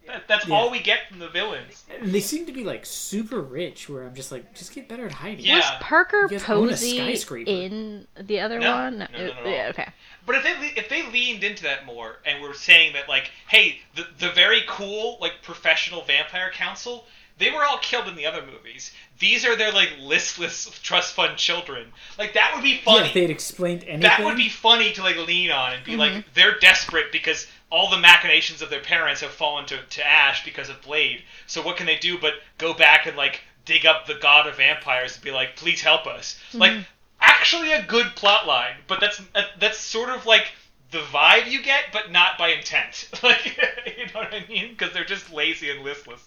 [0.05, 0.55] That, that's Yeah.
[0.55, 1.83] all we get from the villains.
[1.89, 3.89] And they seem to be like super rich.
[3.89, 5.43] Where I'm just like, just get better at hiding.
[5.45, 5.55] Yeah.
[5.57, 8.73] Was Parker You guys own a Posey in the other No.
[8.73, 8.97] one?
[8.99, 9.49] No, no, no, no.
[9.49, 9.89] Yeah, okay.
[10.25, 13.79] But if they if they leaned into that more and were saying that like, hey,
[13.95, 17.05] the the very cool like professional vampire council,
[17.37, 18.91] they were all killed in the other movies.
[19.19, 21.91] These are their like listless trust fund children.
[22.17, 23.07] Like that would be Yeah, funny.
[23.07, 24.01] if they'd explained anything.
[24.01, 25.99] that would be funny to like lean on and be Mm-hmm.
[25.99, 30.43] like they're desperate because all the machinations of their parents have fallen to, to ash
[30.45, 31.21] because of Blade.
[31.47, 34.55] So what can they do but go back and like dig up the god of
[34.57, 36.39] vampires and be like, please help us.
[36.49, 36.57] Mm-hmm.
[36.59, 36.85] Like
[37.19, 39.21] actually a good plot line, but that's
[39.59, 40.51] that's sort of like
[40.91, 43.09] the vibe you get, but not by intent.
[43.23, 43.45] Like
[43.97, 44.69] you know what I mean?
[44.69, 46.25] Because they're just lazy and listless.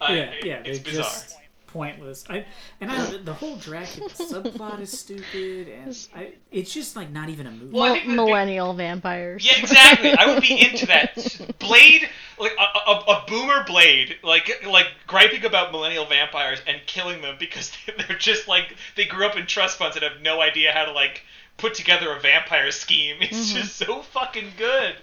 [0.00, 1.04] Uh, yeah, it- yeah, it's they're bizarre.
[1.04, 1.36] just
[1.68, 2.24] pointless.
[2.30, 2.46] I
[2.80, 7.28] and I the, the whole Dracula subplot is stupid, and I, it's just like not
[7.30, 7.66] even a movie.
[7.72, 9.44] Well, I Mil- think big- millennial vampires.
[9.44, 10.12] Yeah, exactly.
[10.16, 11.14] I would be into that.
[11.58, 17.22] Blade, like a, a, a boomer Blade, like like griping about millennial vampires and killing
[17.22, 17.72] them because
[18.08, 20.92] they're just like they grew up in trust funds and have no idea how to
[20.92, 21.22] like
[21.56, 23.16] put together a vampire scheme.
[23.20, 24.94] It's just so fucking good.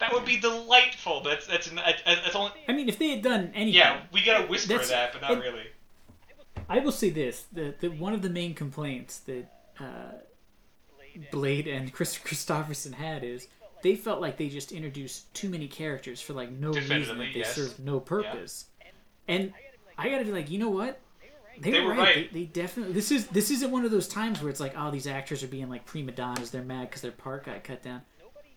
[0.00, 1.22] That would be delightful.
[1.22, 2.52] That's that's that's, that's only.
[2.68, 5.40] I mean, if they had done anything, Yeah, we gotta whisper that, but not it-
[5.40, 5.66] really.
[6.68, 9.46] I will say this: the, the one of the main complaints that
[9.78, 10.12] uh,
[11.30, 13.48] Blade and Kris Kristofferson had is
[13.82, 17.40] they felt like they just introduced too many characters for like no reason that they
[17.40, 17.54] yes.
[17.54, 18.66] served no purpose.
[19.28, 19.52] And
[19.98, 21.00] I gotta be like, you know what?
[21.60, 22.16] They, They were, were right.
[22.16, 22.32] right.
[22.32, 22.94] They, they definitely.
[22.94, 25.48] This is this isn't one of those times where it's like, oh, these actors are
[25.48, 26.50] being like prima donnas.
[26.50, 28.02] They're mad because their part got cut down.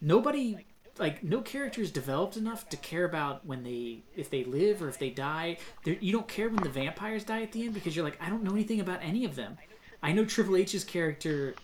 [0.02, 0.66] Nobody,
[1.00, 4.90] like, no character is developed enough to care about when they, if they live or
[4.90, 5.58] if they die.
[5.84, 8.30] They're, you don't care when the vampires die at the end because you're like, I
[8.30, 9.58] don't know anything about any of them.
[10.02, 11.56] I know Triple H's character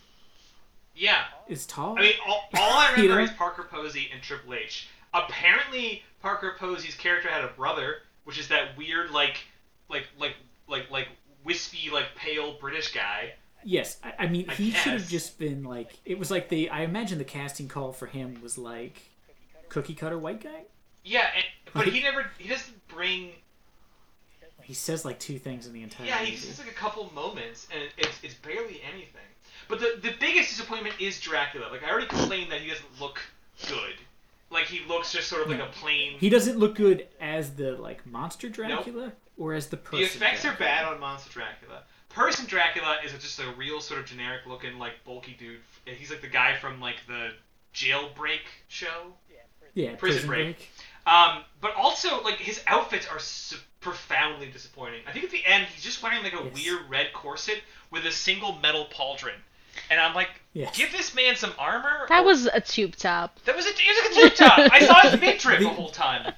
[0.94, 1.96] Yeah, is tall.
[1.98, 3.24] I mean, all, all I You remember know?
[3.24, 4.88] is Parker Posey and Triple H.
[5.12, 9.38] Apparently, Parker Posey's character had a brother, which is that weird, like,
[9.88, 10.34] like, like,
[10.68, 11.08] like, like
[11.44, 13.34] wispy, like pale British guy.
[13.62, 16.68] Yes, I, I mean I he should have just been like it was like the
[16.70, 19.00] I imagine the casting call for him was like
[19.68, 20.62] cookie cutter white guy.
[21.04, 21.44] Yeah, and,
[21.74, 23.30] but he never, he doesn't bring.
[24.62, 26.30] He says like two things in the entire Yeah, movie.
[26.32, 29.20] he just like a couple moments, and it's it's barely anything.
[29.68, 31.68] But the the biggest disappointment is Dracula.
[31.70, 33.20] Like I already complained that he doesn't look
[33.68, 33.94] good.
[34.50, 35.66] Like he looks just sort of like No.
[35.66, 36.16] a plain.
[36.18, 39.98] He doesn't look good as the like monster Dracula or as the person.
[39.98, 41.82] The effects are bad on Monster Dracula.
[42.08, 45.58] Person Dracula is just a real sort of generic looking, like bulky dude.
[45.84, 47.32] He's like the guy from like the
[47.74, 49.12] Jailbreak show.
[49.74, 50.56] Yeah, Prison prison, Break.
[50.56, 50.70] break.
[51.06, 55.02] Um, but also like his outfits are so profoundly disappointing.
[55.06, 56.54] I think at the end he's just wearing like a Yes.
[56.54, 57.60] weird red corset
[57.90, 59.34] with a single metal pauldron,
[59.90, 60.74] and I'm like, Yes.
[60.76, 62.06] give this man some armor.
[62.08, 63.38] That or- was a tube top.
[63.44, 64.58] that was a, it was like a tube top.
[64.72, 66.32] I saw his midriff the whole time.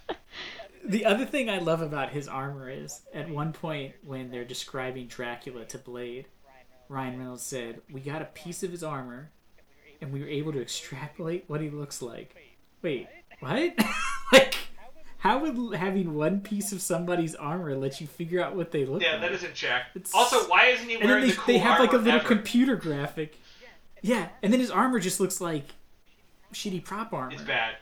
[0.85, 5.07] The other thing I love about his armor is at one point when they're describing
[5.09, 6.27] Dracula to Blade,
[6.89, 9.31] Ryan Reynolds said, "We got a piece of his armor,
[10.01, 12.35] and we were able to extrapolate what he looks like."
[12.83, 13.09] Wait,
[13.41, 13.75] what?
[14.33, 14.55] like,
[15.19, 19.03] how would having one piece of somebody's armor let you figure out what they look
[19.03, 19.21] Yeah, like?
[19.23, 19.87] that doesn't check.
[19.95, 21.97] It's- Also, why isn't he and then wearing they, the cool they have like a
[21.97, 22.29] little ever?
[22.29, 23.39] computer graphic.
[24.03, 25.65] Yeah, and then his armor just looks like
[26.53, 27.33] shitty prop armor.
[27.33, 27.75] It's bad.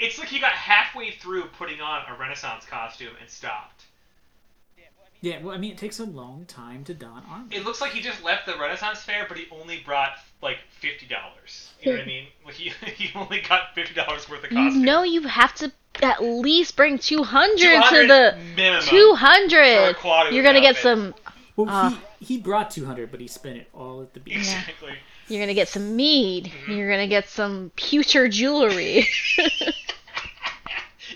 [0.00, 3.84] It's like he got halfway through putting on a Renaissance costume and stopped.
[5.22, 7.46] Yeah, well, I mean, it takes a long time to don armor.
[7.50, 10.10] It looks like he just left the Renaissance fair, but he only brought
[10.42, 11.72] like fifty dollars.
[11.80, 12.26] You know what I mean?
[12.44, 14.82] Like he he only got fifty dollars worth of You costume.
[14.84, 19.00] know you have to at least bring 200 to the minimum for a
[19.94, 20.32] 200.
[20.34, 21.14] You're gonna get some.
[21.56, 21.90] Well, Uh.
[21.90, 21.96] he
[22.34, 24.36] he brought two hundred, but he spent it all at the beach.
[24.36, 24.92] Exactly.
[25.28, 26.44] You're gonna get some mead.
[26.46, 26.72] Mm-hmm.
[26.72, 29.08] You're gonna get some pewter jewelry.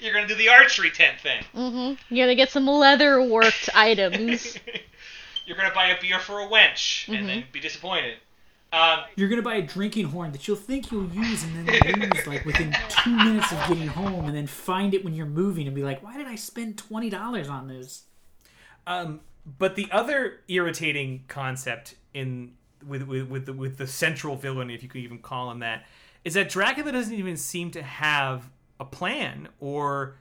[0.01, 1.45] You're gonna do the archery tent thing.
[1.53, 4.59] hmm You're gonna get some leather worked items.
[5.47, 8.15] You're gonna buy a beer for a wench and then be disappointed.
[8.73, 12.27] Um, You're gonna buy a drinking horn that you'll think you'll use and then lose
[12.27, 15.75] like within two minutes of getting home, and then find it when you're moving and
[15.75, 18.05] be like, "Why did I spend twenty dollars on this?"
[18.87, 19.21] Um,
[19.59, 22.53] but the other irritating concept in
[22.87, 25.85] with with with the, with the central villain, if you could even call him that,
[26.25, 28.49] is that Dracula doesn't even seem to have
[28.81, 30.16] a plan or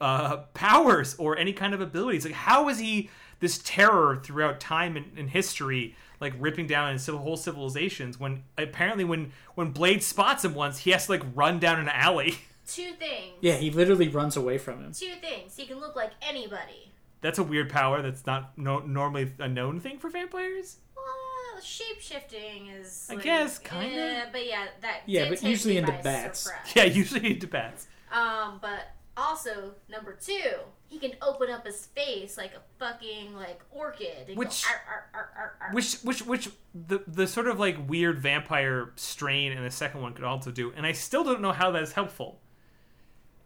[0.00, 2.24] uh, powers or any kind of abilities.
[2.24, 6.98] Like, how is he this terror throughout time and, and history, like ripping down in
[6.98, 8.20] civil, whole civilizations?
[8.20, 11.88] When apparently, when when Blade spots him once, he has to like run down an
[11.88, 12.36] alley.
[12.66, 13.34] Two things.
[13.40, 14.92] Yeah, he literally runs away from him.
[14.92, 15.56] Two things.
[15.56, 16.92] He can look like anybody.
[17.20, 18.00] That's a weird power.
[18.02, 20.78] That's not no, normally a known thing for vampires.
[20.96, 23.06] Well, shape shifting is.
[23.10, 23.96] I like, guess, kinda.
[23.96, 25.00] eh, but yeah, that.
[25.06, 26.40] Yeah, did but take usually me into bats.
[26.40, 26.72] surprise.
[26.74, 27.86] Yeah, usually into bats.
[28.14, 30.50] Um, but also number two,
[30.88, 34.28] he can open up his face like a fucking like orchid.
[34.28, 37.58] And Which- go, "Arr, arr, arr, arr, arr." Which which which the the sort of
[37.58, 41.40] like weird vampire strain in the second one could also do, and I still don't
[41.40, 42.40] know how that is helpful.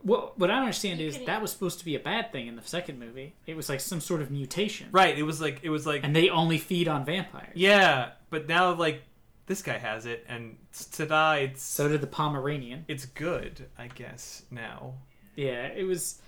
[0.03, 2.47] What what I don't understand You is that was supposed to be a bad thing
[2.47, 3.35] in the second movie.
[3.47, 5.19] It was like some sort of mutation, Right?
[5.19, 7.53] It was like it was like and they only feed on vampires.
[7.55, 9.03] yeah, but now like
[9.49, 10.57] this guy has it, and
[10.93, 11.33] ta-da!
[11.33, 12.85] It's So did the Pomeranian.
[12.87, 14.95] it's good, I guess now.
[15.35, 16.21] Yeah, it was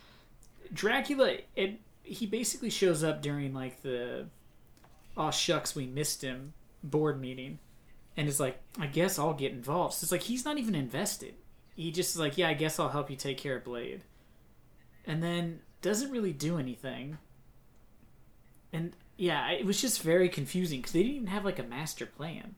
[0.72, 1.36] Dracula.
[1.54, 4.26] It he basically shows up during like the
[5.16, 7.58] oh shucks we missed him board meeting,
[8.16, 9.94] and is like I guess I'll get involved.
[9.94, 11.34] So it's like he's not even invested.
[11.76, 14.02] He just is like yeah I guess I'll help you take care of Blade,
[15.06, 17.18] and then doesn't really do anything.
[18.72, 22.06] And yeah, it was just very confusing because they didn't even have like a master
[22.06, 22.54] plan.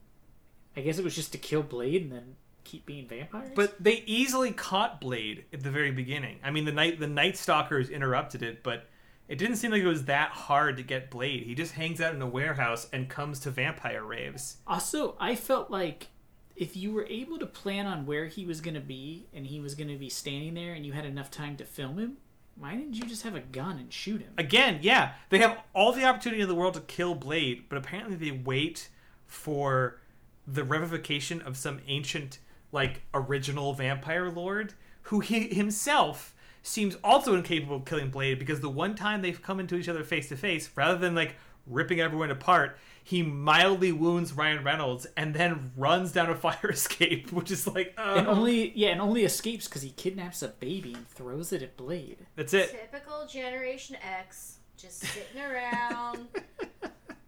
[0.76, 3.50] I guess it was just to kill Blade and then keep being vampires.
[3.54, 6.38] But they easily caught Blade at the very beginning.
[6.42, 8.88] I mean, the night the Night Stalkers interrupted it, but
[9.28, 11.44] it didn't seem like it was that hard to get Blade.
[11.44, 14.58] He just hangs out in a warehouse and comes to vampire raves.
[14.66, 16.08] Also, I felt like
[16.56, 19.60] if you were able to plan on where he was going to be and he
[19.60, 22.18] was going to be standing there and you had enough time to film him,
[22.56, 24.32] why didn't you just have a gun and shoot him?
[24.36, 28.16] Again, yeah, they have all the opportunity in the world to kill Blade, but apparently
[28.16, 28.90] they wait
[29.26, 30.01] for
[30.46, 32.38] the revivification of some ancient,
[32.72, 34.74] like, original vampire lord
[35.06, 39.58] who he himself seems also incapable of killing Blade because the one time they've come
[39.58, 41.34] into each other face to face, rather than like
[41.66, 47.32] ripping everyone apart, he mildly wounds Ryan Reynolds and then runs down a fire escape,
[47.32, 50.94] which is like, uh, And only yeah, and only escapes because he kidnaps a baby
[50.94, 52.18] and throws it at Blade.
[52.36, 52.70] that's it.
[52.70, 56.28] Typical Generation X, just sitting around,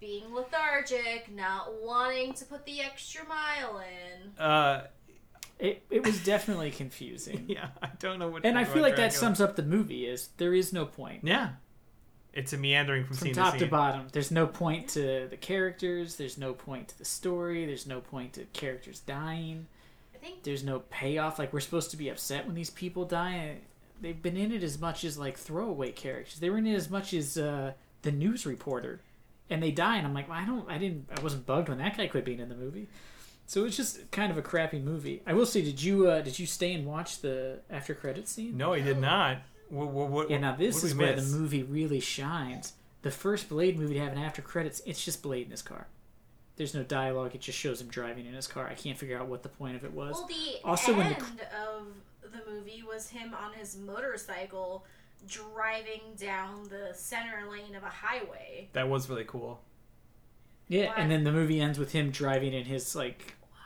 [0.04, 4.38] being lethargic, not wanting to put the extra mile in.
[4.38, 4.86] Uh,
[5.58, 7.44] It it was definitely confusing.
[7.48, 8.44] yeah, I don't know what.
[8.44, 11.20] And I feel about like that sums up the movie is there is no point.
[11.24, 11.50] Yeah.
[12.34, 14.08] It's a meandering from, From scene top to to bottom.
[14.12, 18.32] There's no point to the characters, there's no point to the story, there's no point
[18.34, 19.68] to characters dying.
[20.14, 21.38] I think there's no payoff.
[21.38, 23.58] Like we're supposed to be upset when these people die.
[24.02, 26.40] They've been in it as much as like throwaway characters.
[26.40, 29.00] They were in it as much as uh, the news reporter,
[29.50, 29.96] and they die.
[29.96, 32.24] And I'm like, well, I don't, I didn't, I wasn't bugged when that guy quit
[32.24, 32.88] being in the movie.
[33.46, 35.22] So it's just kind of a crappy movie.
[35.26, 38.56] I will say, did you uh, did you stay and watch the after credit scene?
[38.56, 39.38] No, he did not.
[39.68, 41.30] What, what, what, Yeah, now this what is where miss?
[41.30, 42.72] the movie really shines.
[43.02, 45.88] The first Blade movie to have an after credits, it's just Blade in his car.
[46.56, 47.34] There's no dialogue.
[47.34, 48.66] It just shows him driving in his car.
[48.66, 50.14] I can't figure out what the point of it was.
[50.14, 51.86] well, the Also, when end the- of
[52.32, 54.86] the movie was him on his motorcycle
[55.26, 58.68] driving down the center lane of a highway.
[58.72, 59.60] That was really cool.
[60.68, 60.94] Yeah, Why?
[60.96, 63.58] and then the movie ends with him driving in his like Why?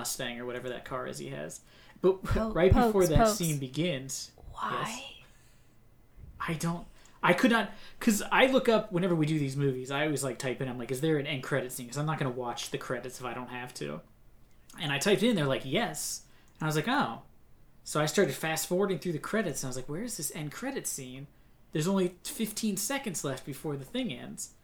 [0.00, 1.60] Mustang or whatever that car is he has.
[2.02, 3.34] But Po- right before that pokes.
[3.34, 5.02] scene begins, Why?
[6.40, 6.86] I don't.
[7.22, 9.90] I could not because I look up whenever we do these movies.
[9.90, 10.68] I always like type in.
[10.68, 11.86] I'm like, is there an end credit scene?
[11.86, 14.00] Because I'm not going to watch the credits if I don't have to.
[14.80, 15.36] And I typed in.
[15.36, 16.22] They're like, yes.
[16.58, 17.20] And I was like, oh.
[17.84, 20.32] So I started fast forwarding through the credits, and I was like, where is this
[20.34, 21.26] end credit scene?
[21.72, 24.54] There's only 15 seconds left before the thing ends.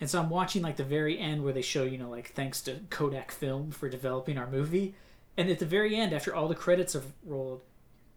[0.00, 2.60] And so I'm watching like the very end where they show, you know, like thanks
[2.62, 4.94] to Kodak Film for developing our movie.
[5.36, 7.62] And at the very end, after all the credits have rolled,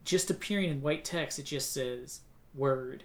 [0.04, 2.22] just appearing in white text, it just says
[2.54, 3.04] word.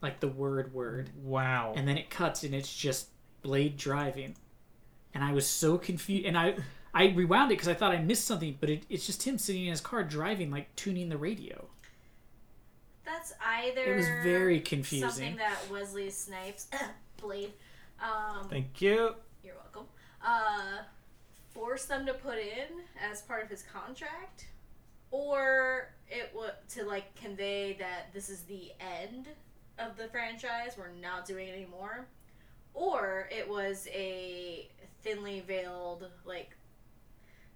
[0.00, 1.10] Like the word word.
[1.22, 1.72] Wow.
[1.76, 3.08] And then it cuts and it's just
[3.42, 4.36] Blade driving.
[5.14, 6.26] And I was so confused.
[6.26, 6.56] And I
[6.92, 9.64] I rewound it because I thought I missed something, but it, it's just him sitting
[9.64, 11.66] in his car driving, like tuning the radio.
[13.04, 15.08] That's either It was very confusing.
[15.08, 16.68] something that Wesley Snipes
[17.20, 17.52] Blade
[18.02, 19.14] um, Thank you.
[19.44, 19.86] You're welcome.
[20.24, 20.82] Uh,
[21.50, 24.46] force them to put in as part of his contract,
[25.10, 29.28] or it would to like convey that this is the end
[29.78, 30.76] of the franchise.
[30.78, 32.06] We're not doing it anymore,
[32.74, 34.68] or it was a
[35.02, 36.56] thinly veiled like.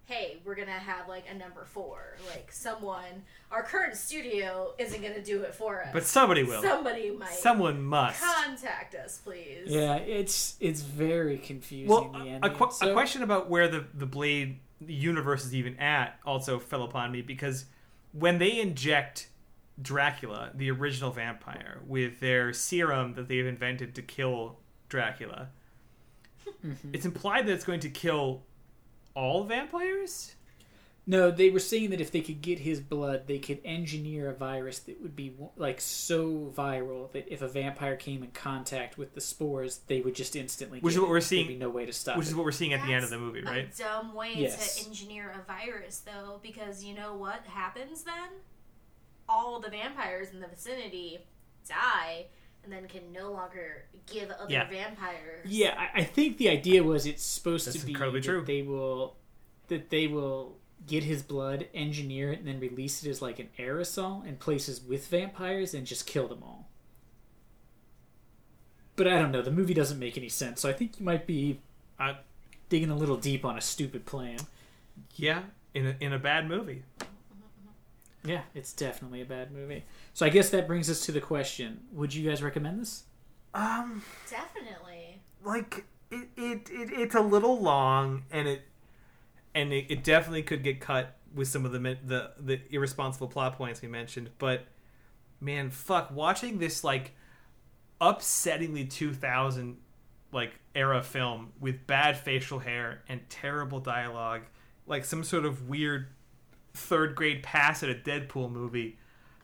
[0.06, 2.16] Hey, we're gonna have like a number four.
[2.30, 5.88] Like someone, our current studio isn't gonna do it for us.
[5.92, 6.60] But somebody will.
[6.60, 7.30] Somebody might.
[7.32, 8.22] Someone must.
[8.22, 9.66] contact us, please.
[9.66, 11.88] Yeah, it's it's very confusing.
[11.88, 15.54] Well, the a, a, qu- So- a question about where the, the Blade universe is
[15.54, 17.64] even at also fell upon me because
[18.12, 19.28] when they inject
[19.80, 25.48] Dracula, the original vampire, with their serum that they've invented to kill Dracula.
[26.64, 26.90] Mm-hmm.
[26.92, 28.42] It's implied that it's going to kill
[29.14, 30.34] all vampires.
[31.06, 34.34] No, they were saying that if they could get his blood, they could engineer a
[34.34, 39.14] virus that would be like so viral that if a vampire came in contact with
[39.14, 40.80] the spores, they would just instantly.
[40.80, 41.10] Which get is what it.
[41.10, 42.30] we're There'd seeing- be no way to stop Which it.
[42.30, 43.68] is what we're seeing at the end of the movie, right?
[43.70, 44.76] A dumb way Yes.
[44.82, 48.30] to engineer a virus, though, because you know what happens then?
[49.28, 51.18] All the vampires in the vicinity
[51.68, 52.26] die,
[52.64, 54.68] and then can no longer give other Yeah.
[54.68, 55.46] vampires.
[55.46, 58.44] Yeah, I, I think the idea was it's supposed That's to be incredibly that true.
[58.44, 59.16] they will
[59.68, 60.56] that they will
[60.86, 64.82] get his blood, engineer it, and then release it as like an aerosol in places
[64.82, 66.68] with vampires and just kill them all.
[68.96, 69.42] But I don't know.
[69.42, 71.60] The movie doesn't make any sense, so I think you might be
[71.98, 72.14] Uh,
[72.68, 74.38] digging a little deep on a stupid plan.
[75.16, 75.44] yeah,
[75.74, 76.82] in a, in a bad movie.
[78.24, 79.84] Yeah, it's definitely a bad movie.
[80.14, 83.04] So I guess that brings us to the question: Would you guys recommend this?
[83.52, 85.20] Um, Definitely.
[85.44, 88.62] like it, it, it it's a little long, and it
[89.54, 93.56] and it, it definitely could get cut with some of the the the irresponsible plot
[93.56, 94.30] points we mentioned.
[94.38, 94.66] But
[95.40, 97.12] man, fuck, watching this like
[98.00, 99.76] upsettingly two thousand
[100.32, 104.42] like era film with bad facial hair and terrible dialogue,
[104.86, 106.08] like some sort of weird
[106.74, 108.98] third grade pass at a Deadpool movie.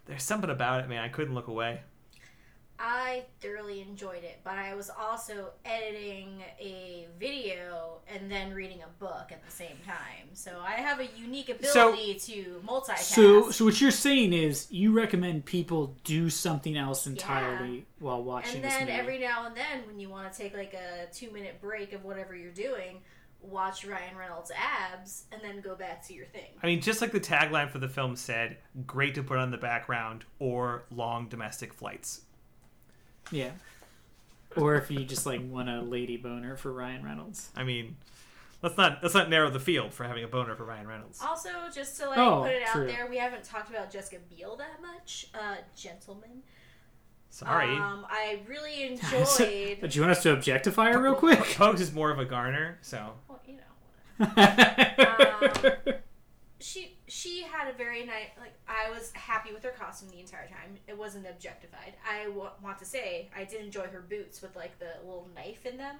[0.06, 1.02] There's something about it, man.
[1.02, 1.80] I couldn't look away.
[2.82, 8.88] I thoroughly enjoyed it, but I was also editing a video and then reading a
[8.98, 10.30] book at the same time.
[10.32, 13.00] So I have a unique So- ability to multitask.
[13.00, 18.56] So, so what you're saying is you recommend people do something else entirely while watching
[18.56, 18.98] and this then movie.
[18.98, 22.02] every now and then, when you want to take like a two minute break of
[22.02, 23.02] whatever you're doing,
[23.42, 26.50] watch Ryan Reynolds' abs and then go back to your thing.
[26.62, 29.58] I mean, just like the tagline for the film said, great to put on the
[29.58, 32.22] background or long domestic flights.
[33.30, 33.50] Yeah.
[34.56, 37.50] Or if you just like want a lady boner for Ryan Reynolds.
[37.56, 37.96] I mean,
[38.62, 41.20] let's not let's not narrow the field for having a boner for Ryan Reynolds.
[41.22, 44.56] Also, just to like Oh, put it out there, we haven't talked about Jessica Biel
[44.56, 45.28] that much.
[45.34, 46.42] Uh, gentlemen.
[47.30, 47.74] Sorry.
[47.76, 49.78] Um, I really enjoyed.
[49.80, 51.38] But you want us to objectify her real quick?
[51.38, 54.26] Pogues is more of a Garner, so well, you know.
[54.36, 55.94] Um,
[56.58, 60.46] she she had a very nice like I was happy with her costume the entire
[60.46, 60.76] time.
[60.86, 61.94] It wasn't objectified.
[62.08, 65.64] I w- want to say I did enjoy her boots with like the little knife
[65.64, 65.96] in them.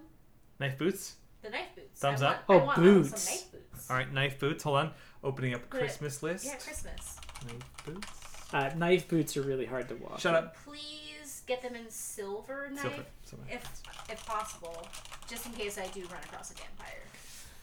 [0.58, 1.16] knife boots.
[1.42, 1.98] The knife boots.
[2.00, 2.48] Thumbs I up.
[2.48, 3.22] Want, Oh, I want boots.
[3.22, 3.90] Some knife boots.
[3.90, 4.62] All right, knife boots.
[4.64, 4.90] Hold on,
[5.24, 6.44] opening up a Put it- Christmas list.
[6.44, 7.18] Yeah, Christmas.
[7.46, 8.08] Knife boots.
[8.52, 10.20] uh, knife boots are really hard to wash.
[10.20, 10.56] Shut up.
[10.66, 11.09] Please
[11.50, 13.04] get them in silver knife, Silver.
[13.24, 13.44] Silver.
[13.50, 14.86] if if possible,
[15.28, 17.02] just in case I do run across a vampire.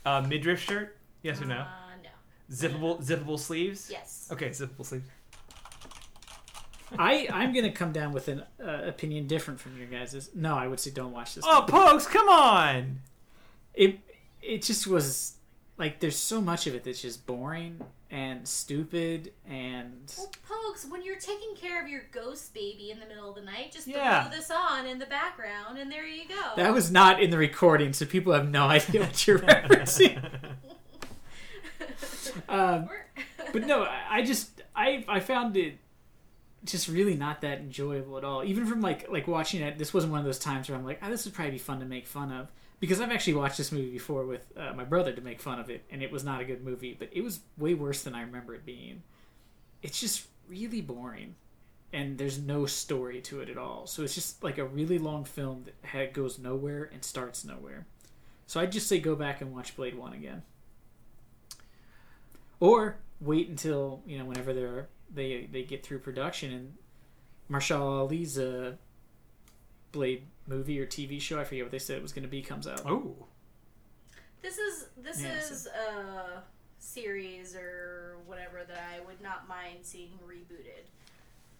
[0.05, 0.97] Uh, midriff shirt.
[1.21, 1.59] Yes or no?
[1.59, 1.65] Uh,
[2.03, 2.09] no.
[2.53, 3.89] Zippable zippable sleeves.
[3.89, 4.27] Yes.
[4.29, 5.07] Okay, zippable sleeves.
[6.99, 10.31] I I'm gonna come down with an uh, opinion different from your guys's.
[10.35, 11.45] No, I would say don't watch this.
[11.47, 12.99] Oh, Pogues, come on!
[13.73, 13.99] it
[14.41, 15.35] it just was
[15.77, 17.79] like there's so much of it that's just boring
[18.09, 23.05] and stupid and Well, Pogues, when you're taking care of your ghost baby in the
[23.05, 24.23] middle of the night, just Yeah.
[24.23, 26.35] throw this on in the background, and there you go.
[26.55, 30.23] that was not in the recording, so people have no idea what you're referencing.
[32.49, 32.89] Um,
[33.53, 35.77] but no, I I just I I found it
[36.65, 38.43] just really not that enjoyable at all.
[38.43, 40.99] Even from like like watching it, this wasn't one of those times where I'm like,
[41.01, 43.71] oh, this would probably be fun to make fun of because I've actually watched this
[43.71, 46.41] movie before with uh, my brother to make fun of it, and it was not
[46.41, 49.03] a good movie, but it was way worse than I remember it being.
[49.81, 51.35] It's just really boring,
[51.91, 53.87] and there's no story to it at all.
[53.87, 57.85] So it's just like a really long film that ha- goes nowhere and starts nowhere.
[58.45, 60.43] So I'd just say go back and watch Blade One again
[62.59, 66.73] or wait until you know whenever they're they they get through production and
[67.49, 68.73] Mahershala Ali's uh,
[69.91, 72.41] Blade movie or TV show I forget what they said it was going to be
[72.41, 72.85] comes out.
[72.85, 73.15] Oh,
[74.41, 76.43] This is this Yeah, is a
[76.79, 80.85] series or whatever that I would not mind seeing rebooted.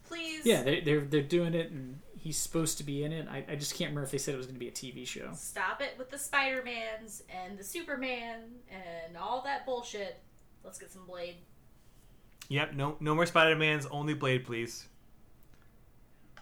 [0.08, 0.46] Please.
[0.46, 3.28] Yeah, they're, they're they're doing it and he's supposed to be in it.
[3.30, 5.06] I, I just can't remember if they said it was going to be a TV
[5.06, 5.30] show.
[5.34, 10.20] Stop it with the Spider Mans and the Superman and all that bullshit.
[10.64, 11.36] Let's get some Blade.
[12.50, 12.74] yep.
[12.74, 13.86] No, no more Spider Mans.
[13.86, 14.88] Only Blade, please.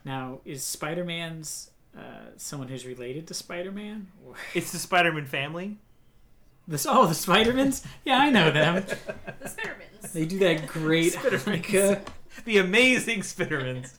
[0.04, 2.02] Now is Spider Man's uh,
[2.38, 4.08] someone who's related to Spider Man?
[4.54, 5.78] It's the Spider Man family.
[6.68, 7.84] This oh the Spider-Mans?
[8.06, 8.84] Yeah, I know them.
[9.39, 10.12] The Spidermans.
[10.14, 11.46] They do that great Spider-Mans.
[11.48, 12.00] like, uh,
[12.46, 13.93] The amazing Spidermans.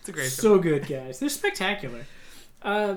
[0.00, 0.56] it's a great film.
[0.56, 1.20] so good, guys.
[1.20, 2.04] They're spectacular.
[2.62, 2.96] Uh,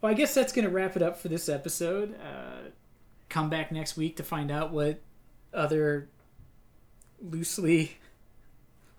[0.00, 2.16] well, I guess that's going to wrap it up for this episode.
[2.20, 2.70] Uh,
[3.28, 5.00] come back next week to find out what
[5.54, 6.08] other
[7.22, 7.96] loosely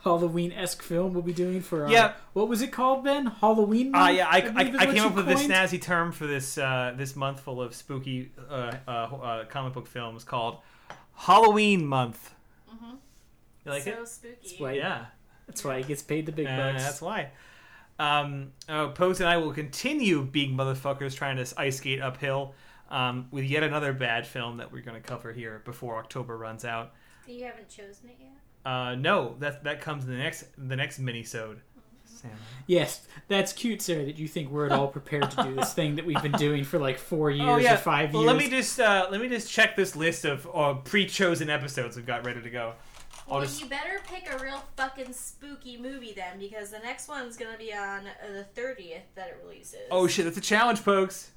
[0.03, 2.13] Halloween esque film we'll be doing for our, Yeah.
[2.33, 3.25] What was it called, Ben?
[3.25, 3.91] Halloween.
[3.93, 5.51] Ah, month, yeah, I, believe is I, I came up with this coined?
[5.51, 9.87] snazzy term for this uh, this month full of spooky uh, uh, uh, comic book
[9.87, 10.57] films called
[11.15, 12.33] Halloween month.
[13.65, 14.07] You like so it?
[14.07, 14.55] spooky.
[14.57, 15.05] why- Yeah.
[15.47, 16.83] That's why he gets paid the big Uh, bucks.
[16.83, 17.31] that's why.
[17.97, 22.53] Um, uh, Pose and I will continue being motherfuckers trying to ice skate uphill
[22.89, 26.63] um, with yet another bad film that we're going to cover here before October runs
[26.63, 26.93] out.
[27.27, 28.29] You haven't chosen it yet.
[28.65, 31.59] Uh, no, that that comes in the next the next minisode.
[32.05, 32.31] Sam.
[32.67, 34.03] Yes, that's cute, Sarah.
[34.05, 36.65] That you think we're at all prepared to do this thing that we've been doing
[36.65, 38.33] for like four years Oh yeah, or five well, years.
[38.33, 42.05] let me just uh, let me just check this list of uh, pre-chosen episodes we've
[42.05, 42.73] got ready to go.
[43.25, 47.37] Well, just you better pick a real fucking spooky movie then, because the next one's
[47.37, 49.79] gonna be on uh, the thirtieth that it releases.
[49.91, 51.31] oh shit, that's a challenge, folks.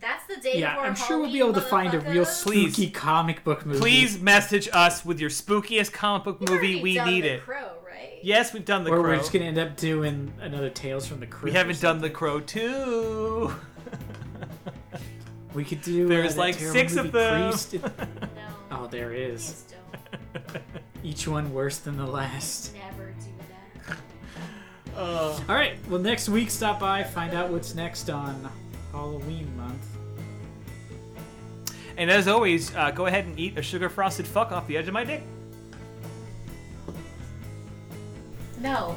[0.00, 2.42] That's the day yeah, before I'm sure we'll be able to find a real motherfuckers.
[2.44, 2.72] Please.
[2.74, 3.78] spooky comic book movie.
[3.80, 6.66] Please message us with your spookiest comic book We've movie.
[6.66, 7.42] already We done need The it.
[7.42, 8.18] Crow, right?
[8.22, 9.10] Yes, we've done the or crow.
[9.10, 11.44] we're just gonna end up doing another Tales from the Crypt.
[11.44, 13.52] We or haven't done the crow too.
[15.54, 16.08] We could do.
[16.08, 17.50] There's uh, that like terrible six of movie them.
[17.50, 17.74] Priest.
[18.34, 18.80] No.
[18.82, 19.64] oh, there is.
[19.68, 20.62] Please don't.
[21.04, 22.74] Each one worse than the last.
[22.74, 23.26] Never do
[23.86, 23.96] that.
[24.96, 25.74] Uh, All right.
[25.88, 28.50] Well, next week, stop by, find out what's next on
[28.94, 29.86] Halloween month.
[31.96, 34.86] and as always, uh, go ahead and eat a sugar frosted fuck off the edge
[34.86, 35.22] of my dick.
[38.60, 38.96] No.